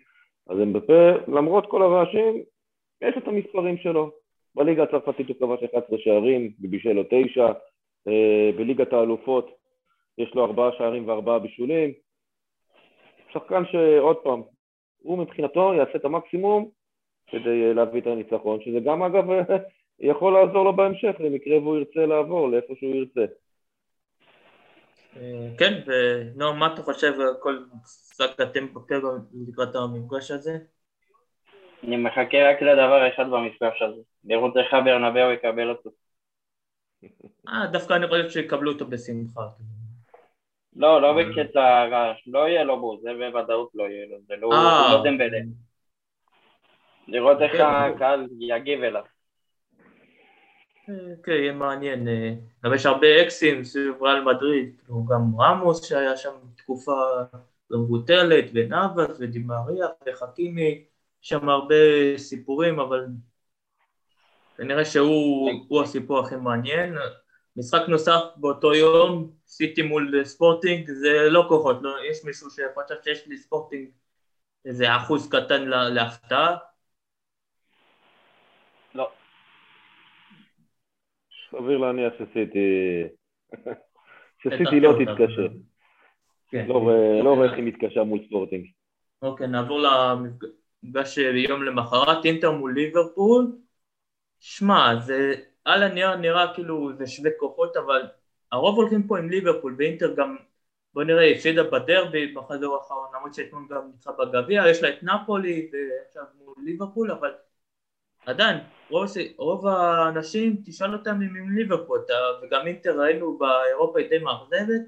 [0.50, 2.44] אז אמבפה, למרות כל הרעשים,
[3.02, 4.12] יש את המספרים שלו.
[4.56, 7.48] בליגה הצרפתית הוא כבש 11 שערים, ובישל לו 9,
[8.08, 9.52] אה, בליגת האלופות
[10.18, 11.94] יש לו 4 שערים ו-4 בישולים.
[13.34, 14.42] שחקן שעוד פעם,
[15.02, 16.70] הוא מבחינתו יעשה את המקסימום
[17.28, 19.26] כדי אה, להביא את הניצחון, שזה גם אגב
[20.00, 23.26] יכול לעזור לו בהמשך למקרה והוא ירצה לעבור לאיפה שהוא ירצה.
[25.58, 29.04] כן, ונועם, מה אתה חושב על כל סגתם בפרק
[29.48, 30.58] לקראת המפגש הזה?
[31.84, 35.90] אני מחכה רק לדבר אחד במפגש הזה, לראות איך ברנבאו יקבל אותו.
[37.50, 39.42] אה, דווקא אני חושב שיקבלו אותו בשמחה.
[40.76, 44.54] לא, לא בקטע רעש, לא יהיה לו בו, זה בוודאות לא יהיה לו, זה לא,
[44.54, 45.02] אה.
[45.04, 45.38] דמבלה.
[47.08, 47.66] לראות איך אוקיי.
[47.66, 49.04] הקהל יגיב אליו.
[51.24, 52.08] כן, יהיה מעניין.
[52.08, 52.34] אה,
[52.64, 57.02] גם יש הרבה אקסים סביב ריאל מדריד, כאילו גם רמוס שהיה שם תקופה
[57.70, 60.86] לא מבוטלת, ונאבס ודימריה וחכימי,
[61.24, 61.76] יש שם הרבה
[62.18, 63.06] סיפורים, אבל
[64.58, 66.96] כנראה שהוא הסיפור הכי מעניין.
[67.58, 73.28] משחק נוסף באותו יום, סיטי מול ספורטינג, זה לא כוחות, לא, יש מישהו שחושב שיש
[73.28, 73.90] לי ספורטינג
[74.66, 76.58] איזה אחוז קטן להפתעה?
[78.96, 79.12] לא.
[81.58, 83.04] סביר להניח שסיטי...
[84.44, 85.48] שסיטי לא תתקשר.
[86.52, 86.68] כן.
[86.68, 88.66] לא רואה איך היא מתקשה מול ספורטינג.
[89.22, 93.52] אוקיי, נעבור למפגש ביום למחרת, אינטר מול ליברפול.
[94.40, 95.34] שמע, זה
[95.66, 98.02] על הנייר נראה כאילו זה שווה כוחות, אבל
[98.52, 100.36] הרוב הולכים פה עם ליברפול, ואינטר גם,
[100.94, 105.72] בוא נראה, הפסידה בדרבי בחזור האחרון, למרות שאתמול גם ניצחה בגביע, יש לה את נפולי
[105.72, 107.32] ועכשיו מול ליברפול, אבל
[108.26, 108.58] עדיין,
[108.90, 109.06] רוב,
[109.38, 112.00] רוב האנשים, תשאל אותם אם עם ליברפול,
[112.42, 114.82] וגם אינטר ראינו באירופה היא די מאכזבת,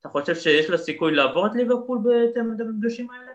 [0.00, 3.32] אתה חושב שיש לה סיכוי לעבור את ליברפול בהתאם למפגשים האלה?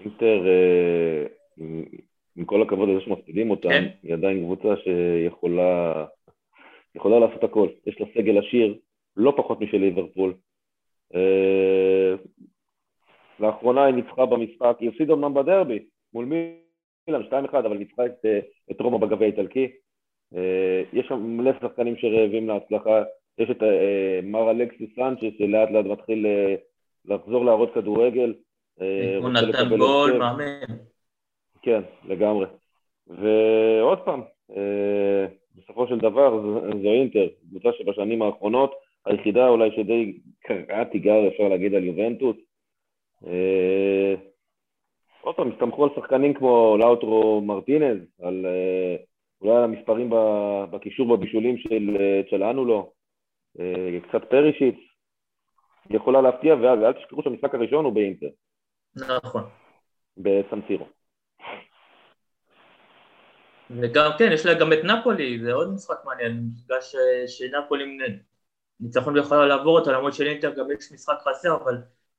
[0.00, 1.26] אינטר אה,
[2.36, 3.88] עם כל הכבוד לזה שמפסידים אותם, כן.
[4.02, 6.04] היא עדיין קבוצה שיכולה
[6.94, 7.68] יכולה לעשות הכל.
[7.86, 8.78] יש לה סגל עשיר,
[9.16, 10.34] לא פחות משל ליברפול.
[11.14, 12.14] אה,
[13.40, 15.78] לאחרונה היא ניצחה במשחק, היא הפסידה אמנם בדרבי,
[16.14, 18.38] מול מילאן 2-1, אבל ניצחה את, אה,
[18.70, 19.72] את רומא בגביע האיטלקי.
[20.34, 23.02] אה, יש שם מלא שחקנים שרעבים להצלחה,
[23.38, 23.62] יש את
[24.22, 26.26] מר אלכסיס סנצ'ס שלאט לאט מתחיל
[27.04, 28.34] לחזור להראות כדורגל.
[29.20, 30.76] הוא נתן גול, מאמן.
[31.62, 32.46] כן, לגמרי.
[33.06, 34.22] ועוד פעם,
[34.56, 36.40] אה, בסופו של דבר
[36.82, 38.74] זו אינטר, קבוצה שבשנים האחרונות
[39.06, 42.36] היחידה אולי שדי קרעה תיגר אפשר להגיד על יובנטוס.
[45.22, 48.96] אה, עוד פעם, הסתמכו על שחקנים כמו לאוטרו מרטינז, על אה,
[49.40, 50.10] אולי על המספרים
[50.70, 51.96] בקישור בבישולים של
[52.30, 52.92] צ'לאנולו,
[54.08, 54.74] קצת פרישיץ,
[55.90, 58.26] יכולה להפתיע, ואל תשכחו שהמשחק הראשון הוא באינטר.
[58.96, 59.42] נכון.
[60.16, 60.86] בסמסירו.
[63.70, 66.96] וגם כן, יש לה גם את נפולי, זה עוד משחק מעניין, מפגש
[67.26, 67.98] שנפולי
[68.80, 71.74] ניצחון ויכולה לעבור אותו, למרות שלאינטר גם יש משחק חסר, אבל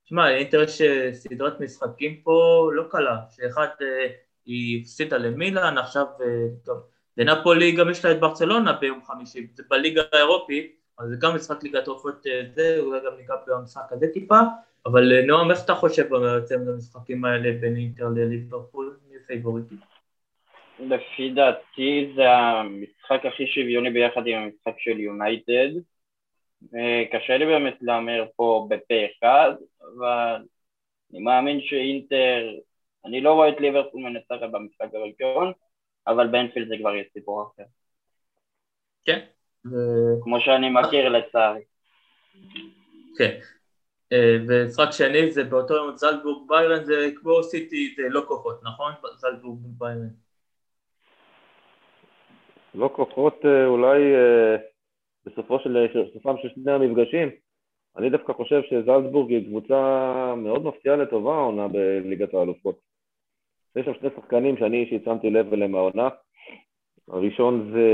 [0.06, 4.08] תשמע, לאינטר יש אה, סדרת משחקים פה לא קלה, שאחד אה,
[4.46, 6.28] היא הפסידה למילאן, עכשיו אה,
[6.68, 6.76] גם
[7.18, 11.64] לנפולי גם יש לה את ברצלונה ביום חמישי, זה בליגה האירופית, אז זה גם משחק
[11.64, 12.26] ליגת אלופות
[12.56, 14.40] זה, אולי גם ניגע במשחק הזה טיפה,
[14.86, 19.76] אבל נועם, איך אתה חושב בעצם המשחקים האלה בין אינטר לליברפול, מי פייבוריטית?
[20.80, 25.70] לפי דעתי זה המשחק הכי שוויוני ביחד עם המשחק של יונייטד.
[27.12, 29.52] קשה לי באמת להמר פה בפה אחד,
[29.82, 30.44] אבל
[31.12, 32.56] אני מאמין שאינטר,
[33.06, 35.52] אני לא רואה את ליברפול מנצחת במשחק הראשון,
[36.08, 37.64] אבל באנפילד זה כבר יהיה סיפור אחר.
[39.06, 39.20] כן.
[40.24, 41.62] כמו שאני מכיר לצערי.
[43.18, 43.40] כן.
[44.12, 48.94] אה, ומשחק שני זה באותו יום זלבורג ביירן זה כמו סיטי זה לא כוחות, נכון?
[49.16, 50.10] זלבורג ביירן.
[52.76, 54.56] לא כוחות אה, אולי אה,
[55.26, 57.30] בסופו של, סופם של שני המפגשים.
[57.98, 62.80] אני דווקא חושב שזלצבורג היא קבוצה מאוד מפתיעה לטובה העונה בליגת האלופות.
[63.76, 66.10] יש שם שני שחקנים שאני אישית שמתי לב אליהם העונה.
[67.08, 67.88] הראשון זה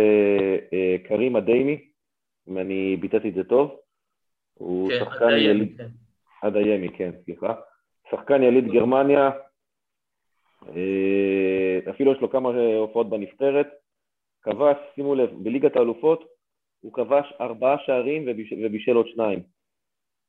[0.74, 1.78] אה, קרים אדיימי,
[2.50, 3.80] אם אני ביטאתי את זה טוב.
[4.54, 5.78] הוא כן, שחקן יליד...
[5.78, 5.88] כן.
[6.48, 7.54] אדיימי, כן, סליחה.
[8.12, 9.32] שחקן יליד גרמניה,
[11.90, 12.50] אפילו יש לו כמה
[12.80, 13.68] הופעות בנבחרת.
[14.42, 16.24] כבש, שימו לב, בליגת האלופות
[16.82, 19.40] הוא כבש ארבעה שערים ובישל עוד שניים.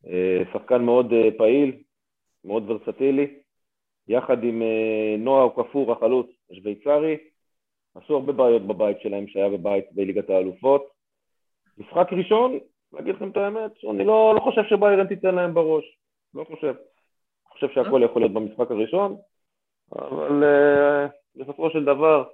[0.07, 1.83] אה, שחקן מאוד אה, פעיל,
[2.45, 3.41] מאוד ורסטילי,
[4.09, 7.17] יחד עם אה, נועה וכפור החלוץ השוויצרי,
[7.95, 10.91] עשו הרבה בעיות בבית שלהם שהיה בבית בליגת האלופות.
[11.79, 12.59] משחק ראשון,
[12.93, 15.85] להגיד לכם את האמת, אני לא, לא חושב שביירן תיתן להם בראש,
[16.35, 16.75] לא חושב.
[17.51, 19.17] חושב שהכל יכול להיות במשחק הראשון,
[19.93, 22.25] אבל uh, בסופו של דבר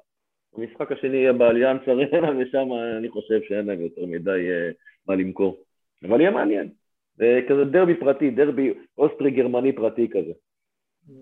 [0.54, 2.68] המשחק השני יהיה באליאנס ארנה, ושם
[2.98, 4.74] אני חושב שאין להם יותר מדי uh,
[5.06, 5.64] מה למכור.
[6.02, 6.70] אבל יהיה מעניין.
[7.16, 10.32] זה כזה דרבי פרטי, דרבי אוסטרי-גרמני פרטי כזה.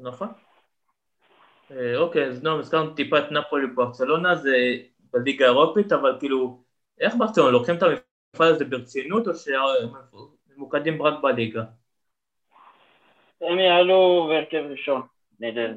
[0.03, 0.29] נכון.
[1.71, 4.57] אה, אוקיי, אז נועם, הזכרנו טיפה את נפולי ברצלונה, זה
[5.13, 6.63] בליגה האירופית, אבל כאילו,
[7.01, 11.63] איך ברצלונה, לוקחים את המפעל הזה ברצינות, או שממוקדים רק בליגה?
[13.41, 15.03] הם יעלו בהרכב ראשון,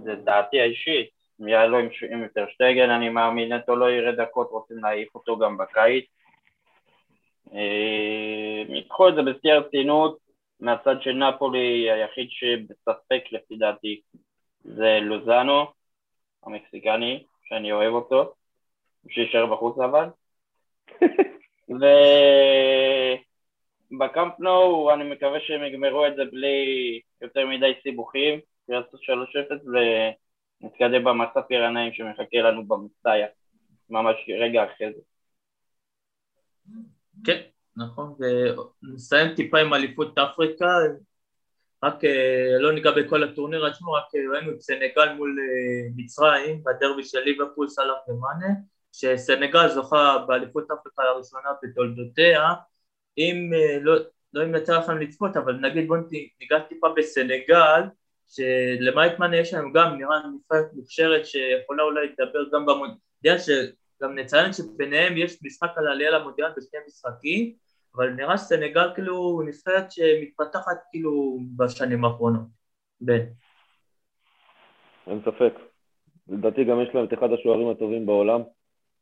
[0.04, 1.17] זה דעתי האישית.
[1.40, 5.58] יעלו עם, עם יותר שטגל, אני מאמין, נטו לא יראה דקות, רוצים להעיף אותו גם
[5.58, 6.06] בקיץ.
[7.54, 10.18] אה, ייקחו את זה בשיא הרצינות,
[10.60, 14.02] מהצד של נפולי היחיד שבספק לפי דעתי
[14.64, 15.66] זה לוזאנו
[16.44, 18.34] המקסיקני, שאני אוהב אותו,
[19.10, 20.10] שישאר בחוץ אבל.
[23.92, 29.00] ובקאמפ נו, אני מקווה שהם יגמרו את זה בלי יותר מדי סיבוכים, יעשו 3-0
[29.74, 29.78] ו...
[30.62, 33.28] נתקדם במסע פירניים שמחכה לנו במסעיה,
[33.90, 35.02] ממש רגע אחרי זה.
[37.26, 37.42] כן,
[37.76, 38.16] נכון,
[38.84, 40.66] ונסיים טיפה עם אליפות אפריקה,
[41.84, 46.64] רק אה, לא ניגע בכל הטורניר עצמו, רק אה, ראינו את סנגל מול אה, מצרים
[46.64, 48.54] בדרבי של ליברפול סלאח ומאנה,
[48.92, 52.54] שסנגל זוכה באליפות אפריקה הראשונה בתולדותיה,
[53.18, 53.52] אם
[53.82, 53.96] לא,
[54.34, 56.00] לא אם יצא לכם לצפות, אבל נגיד בואו
[56.40, 57.82] ניגע טיפה בסנגל,
[59.20, 65.18] מאנה יש לנו גם נראה נבחרת מוכשרת שיכולה אולי לדבר גם במונדיאל, שגם נציין שביניהם
[65.18, 67.54] יש משחק על העלייה למונדיאל בשני משחקים,
[67.96, 72.48] אבל נראה שסנגל כאילו נבחרת שמתפתחת כאילו בשנים האחרונות.
[73.02, 73.26] בן.
[75.08, 75.54] אין ספק.
[76.30, 78.42] לדעתי גם יש להם את אחד השוערים הטובים בעולם.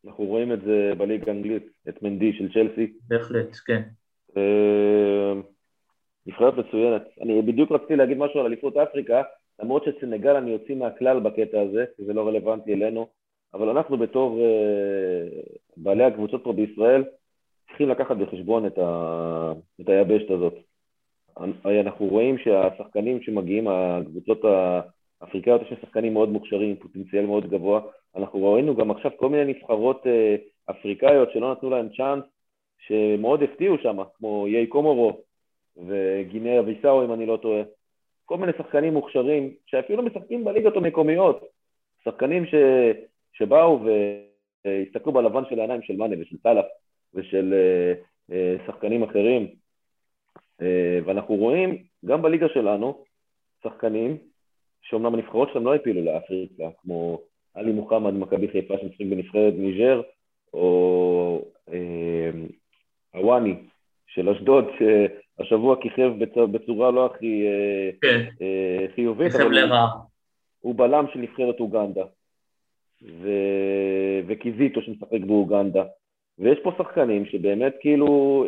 [0.05, 2.93] אנחנו רואים את זה בליגה האנגלית, את מנדי של צ'לסי.
[3.07, 3.81] בהחלט, כן.
[6.27, 7.01] אה, נבחרת מצוינת.
[7.21, 9.21] אני בדיוק רציתי להגיד משהו על אליפות אפריקה,
[9.59, 13.07] למרות שסנגל אני יוציא מהכלל בקטע הזה, כי זה לא רלוונטי אלינו,
[13.53, 17.03] אבל אנחנו בתור uh, בעלי הקבוצות פה בישראל,
[17.67, 19.53] צריכים לקחת בחשבון את, ה...
[19.81, 20.53] את היבשת הזאת.
[21.65, 24.41] אנחנו רואים שהשחקנים שמגיעים, הקבוצות
[25.21, 27.81] האפריקאיות, יש שחקנים מאוד מוכשרים, עם פוטנציאל מאוד גבוה.
[28.15, 30.35] אנחנו ראינו גם עכשיו כל מיני נבחרות אה,
[30.69, 32.23] אפריקאיות שלא נתנו להם צ'אנס,
[32.79, 35.21] שמאוד הפתיעו שם, כמו איי קומורו
[35.77, 37.63] וגינאה אביסאו, אם אני לא טועה.
[38.25, 41.45] כל מיני שחקנים מוכשרים, שאפילו משחקים בליגות המקומיות.
[42.05, 42.53] שחקנים ש...
[43.33, 43.79] שבאו
[44.65, 46.65] והסתכלו בלבן של העיניים של מאנה ושל סאלח
[47.13, 47.93] ושל אה,
[48.31, 49.47] אה, שחקנים אחרים.
[50.61, 53.03] אה, ואנחנו רואים גם בליגה שלנו
[53.63, 54.17] שחקנים
[54.81, 57.21] שאומנם הנבחרות שלהם לא העפילו לאפריקה, כמו
[57.53, 60.01] עלי מוחמד, מכבי חיפה שמשחקים בנבחרת ניג'ר,
[60.53, 61.45] או
[63.13, 63.55] אוואני
[64.07, 64.65] של אשדוד,
[65.37, 66.11] שהשבוע כיכב
[66.51, 67.45] בצורה לא הכי
[68.01, 68.25] כן.
[68.95, 69.69] חיובית, אבל
[70.59, 72.03] הוא בלם של נבחרת אוגנדה,
[73.03, 73.29] ו...
[74.27, 75.83] וקיזיטו שמשחק באוגנדה,
[76.39, 78.45] ויש פה שחקנים שבאמת כאילו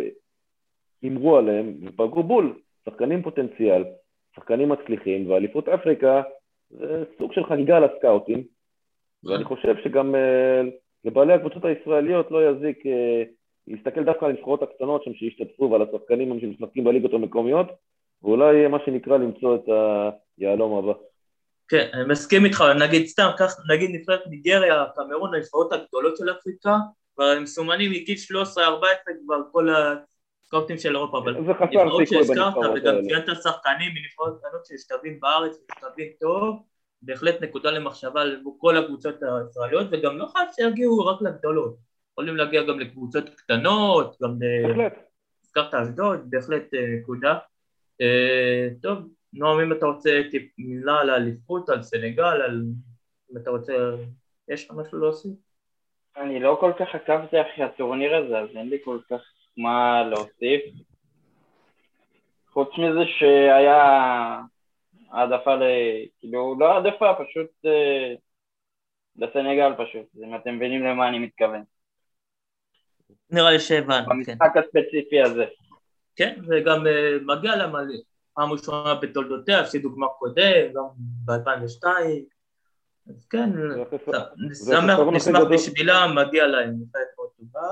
[1.01, 3.83] הימרו עליהם ופגעו בול, שחקנים פוטנציאל,
[4.35, 6.21] שחקנים מצליחים, ואליפות אפריקה
[6.69, 8.43] זה סוג של חגיגה לסקאוטים,
[9.23, 10.67] ואני חושב שגם uh,
[11.05, 12.83] לבעלי הקבוצות הישראליות לא יזיק
[13.67, 17.67] להסתכל דווקא על הנבחרות הקטנות שם שהשתתפו ועל השחקנים שמשחקים בליגות המקומיות,
[18.23, 19.69] ואולי מה שנקרא למצוא את
[20.37, 20.99] היהלום הבא.
[21.67, 26.75] כן, אני מסכים איתך, נגיד סתם, כך, נגיד נבחרת ניגריה, קמרון, הנבחרות הגדולות של אפריקה,
[27.15, 28.17] כבר הם מסומנים מגיל
[28.55, 28.59] 13-14
[29.25, 35.57] כבר כל הסקאוטים של אירופה, אבל נבחרות שהזכרת וגם ציינת שחקנים מנבחרות קטנות שמשתווים בארץ
[35.57, 36.63] ומשתווים טוב,
[37.01, 41.86] בהחלט נקודה למחשבה לכל הקבוצות הישראליות וגם לא חייב שיגיעו רק לגדולות,
[42.17, 44.87] יכולים להגיע גם לקבוצות קטנות, גם ל...
[45.41, 47.37] הזכרת אשדוד, בהחלט אה, נקודה.
[48.01, 48.97] אה, טוב,
[49.33, 50.09] נועם אם אתה רוצה
[50.57, 52.63] מילה על האליפות, על סנגל, על...
[53.31, 53.73] אם אתה רוצה,
[54.47, 55.31] יש לך משהו להוסיף?
[56.17, 59.21] אני לא כל כך עקבתי אחרי הטורניר הזה, אז אין לי כל כך
[59.57, 60.61] מה להוסיף.
[62.49, 64.39] חוץ מזה שהיה
[65.11, 65.63] העדפה ל...
[66.19, 68.13] כאילו, לא העדפה, פשוט אה,
[69.15, 71.63] לסנגל פשוט, אם אתם מבינים למה אני מתכוון.
[73.29, 74.09] נראה לי שהבנו, כן.
[74.09, 75.45] במשחק הספציפי הזה.
[76.15, 77.71] כן, וגם אה, מגיע לה
[78.33, 80.83] פעם ראשונה בתולדותיה, הפסידו גמר קודם, גם
[81.25, 81.87] ב-2002.
[83.09, 83.49] אז כן,
[85.11, 87.67] נשמח בשבילם, מגיע להם, מאוד טובה.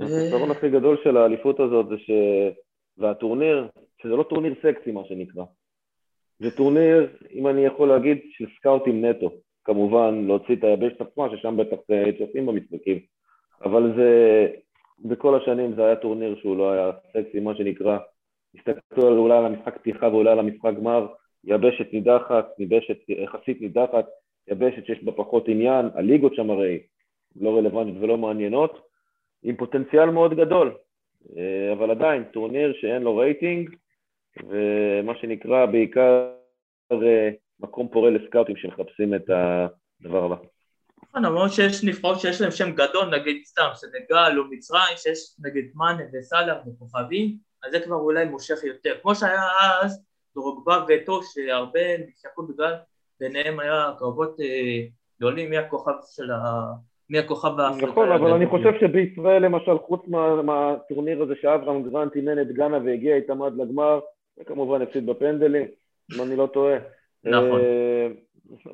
[0.00, 2.10] החיסרון הכי גדול של האליפות הזאת זה ש...
[2.98, 3.68] והטורניר,
[4.02, 5.44] שזה לא טורניר סקסי מה שנקרא.
[6.38, 9.30] זה טורניר, אם אני יכול להגיד, של סקאוטים נטו.
[9.64, 11.76] כמובן, להוציא את היבשת עצמה, ששם בטח
[12.18, 13.15] צופים במשחקים.
[13.64, 14.10] אבל זה,
[15.04, 17.98] בכל השנים זה היה טורניר שהוא לא היה סקסי, מה שנקרא.
[18.54, 21.06] הסתכלו אולי על המשחק פתיחה ואולי על המשחק גמר,
[21.44, 24.06] יבשת נידחת, יבשת יחסית נידחת,
[24.48, 26.78] יבשת שיש בה פחות עניין, הליגות שם הרי
[27.36, 28.86] לא רלוונטיות ולא מעניינות,
[29.42, 30.74] עם פוטנציאל מאוד גדול,
[31.36, 33.70] אה, אבל עדיין טורניר שאין לו רייטינג,
[34.44, 36.30] ומה שנקרא בעיקר
[36.92, 37.30] אה,
[37.60, 40.36] מקום פורה לסקאוטים שמחפשים את הדבר הבא.
[41.16, 45.70] נכון, למרות שיש נבחרות שיש להם שם גדול, נגיד סתם סנגל או מצרים, שיש נגיד
[45.74, 48.94] מאנה וסאלח וכוכבים, אז זה כבר אולי מושך יותר.
[49.02, 49.42] כמו שהיה
[49.82, 50.04] אז
[50.34, 52.74] דרוגבה ואתו שהרבה נשכחו בגלל
[53.20, 54.86] ביניהם היה קרבות אה,
[55.18, 56.72] גדולים מי הכוכב של ה...
[57.10, 57.90] מי הכוכב האפריקאי.
[57.90, 60.00] נכון, אבל אני חושב שבישראל למשל, חוץ
[60.44, 64.00] מהטורניר הזה שאברהם גרנט אימן את גאנה והגיע איתם עד לגמר,
[64.40, 65.66] וכמובן הפסיד בפנדלים,
[66.14, 66.76] אם אני לא טועה.
[67.24, 67.60] נכון.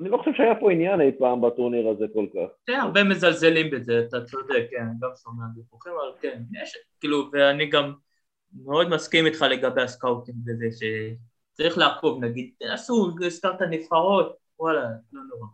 [0.00, 2.54] אני לא חושב שהיה פה עניין אי פעם בטורניר הזה כל כך.
[2.66, 7.30] כן, הרבה מזלזלים בזה, אתה צודק, כן, אני גם שומע דיווחים, אבל כן, יש, כאילו,
[7.32, 7.92] ואני גם
[8.64, 10.66] מאוד מסכים איתך לגבי הסקאוטינג בזה,
[11.52, 15.46] שצריך לעקוב, נגיד, טנזניה, הזכרת נבחרות, וואלה, לא נורא.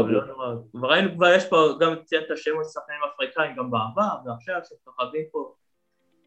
[0.00, 0.12] הזה.
[0.12, 0.54] לא נורא.
[0.72, 5.54] כבר ראינו, כבר יש פה, גם ציינת שמות שחקנים אפריקאים גם בעבר, ועכשיו שכוכבים פה,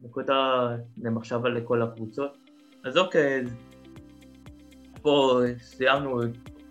[0.01, 2.38] נקודה למחשבה לכל הקבוצות.
[2.86, 3.43] אז אוקיי,
[5.01, 6.20] פה סיימנו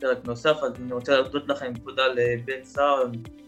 [0.01, 3.03] פרק נוסף, אז אני רוצה להודות לכם, תודה לבן סער,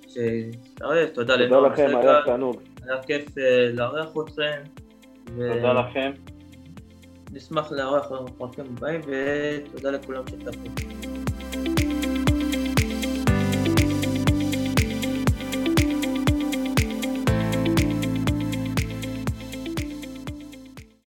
[0.08, 2.62] שהצטרף, תודה תודה לנועם לכם, היה תענוג.
[2.86, 4.62] היה כיף אה, לארח אתכם.
[5.24, 6.12] תודה לכם.
[7.32, 10.96] נשמח לארח בפרקים הבאים, ותודה לכולם שצפו.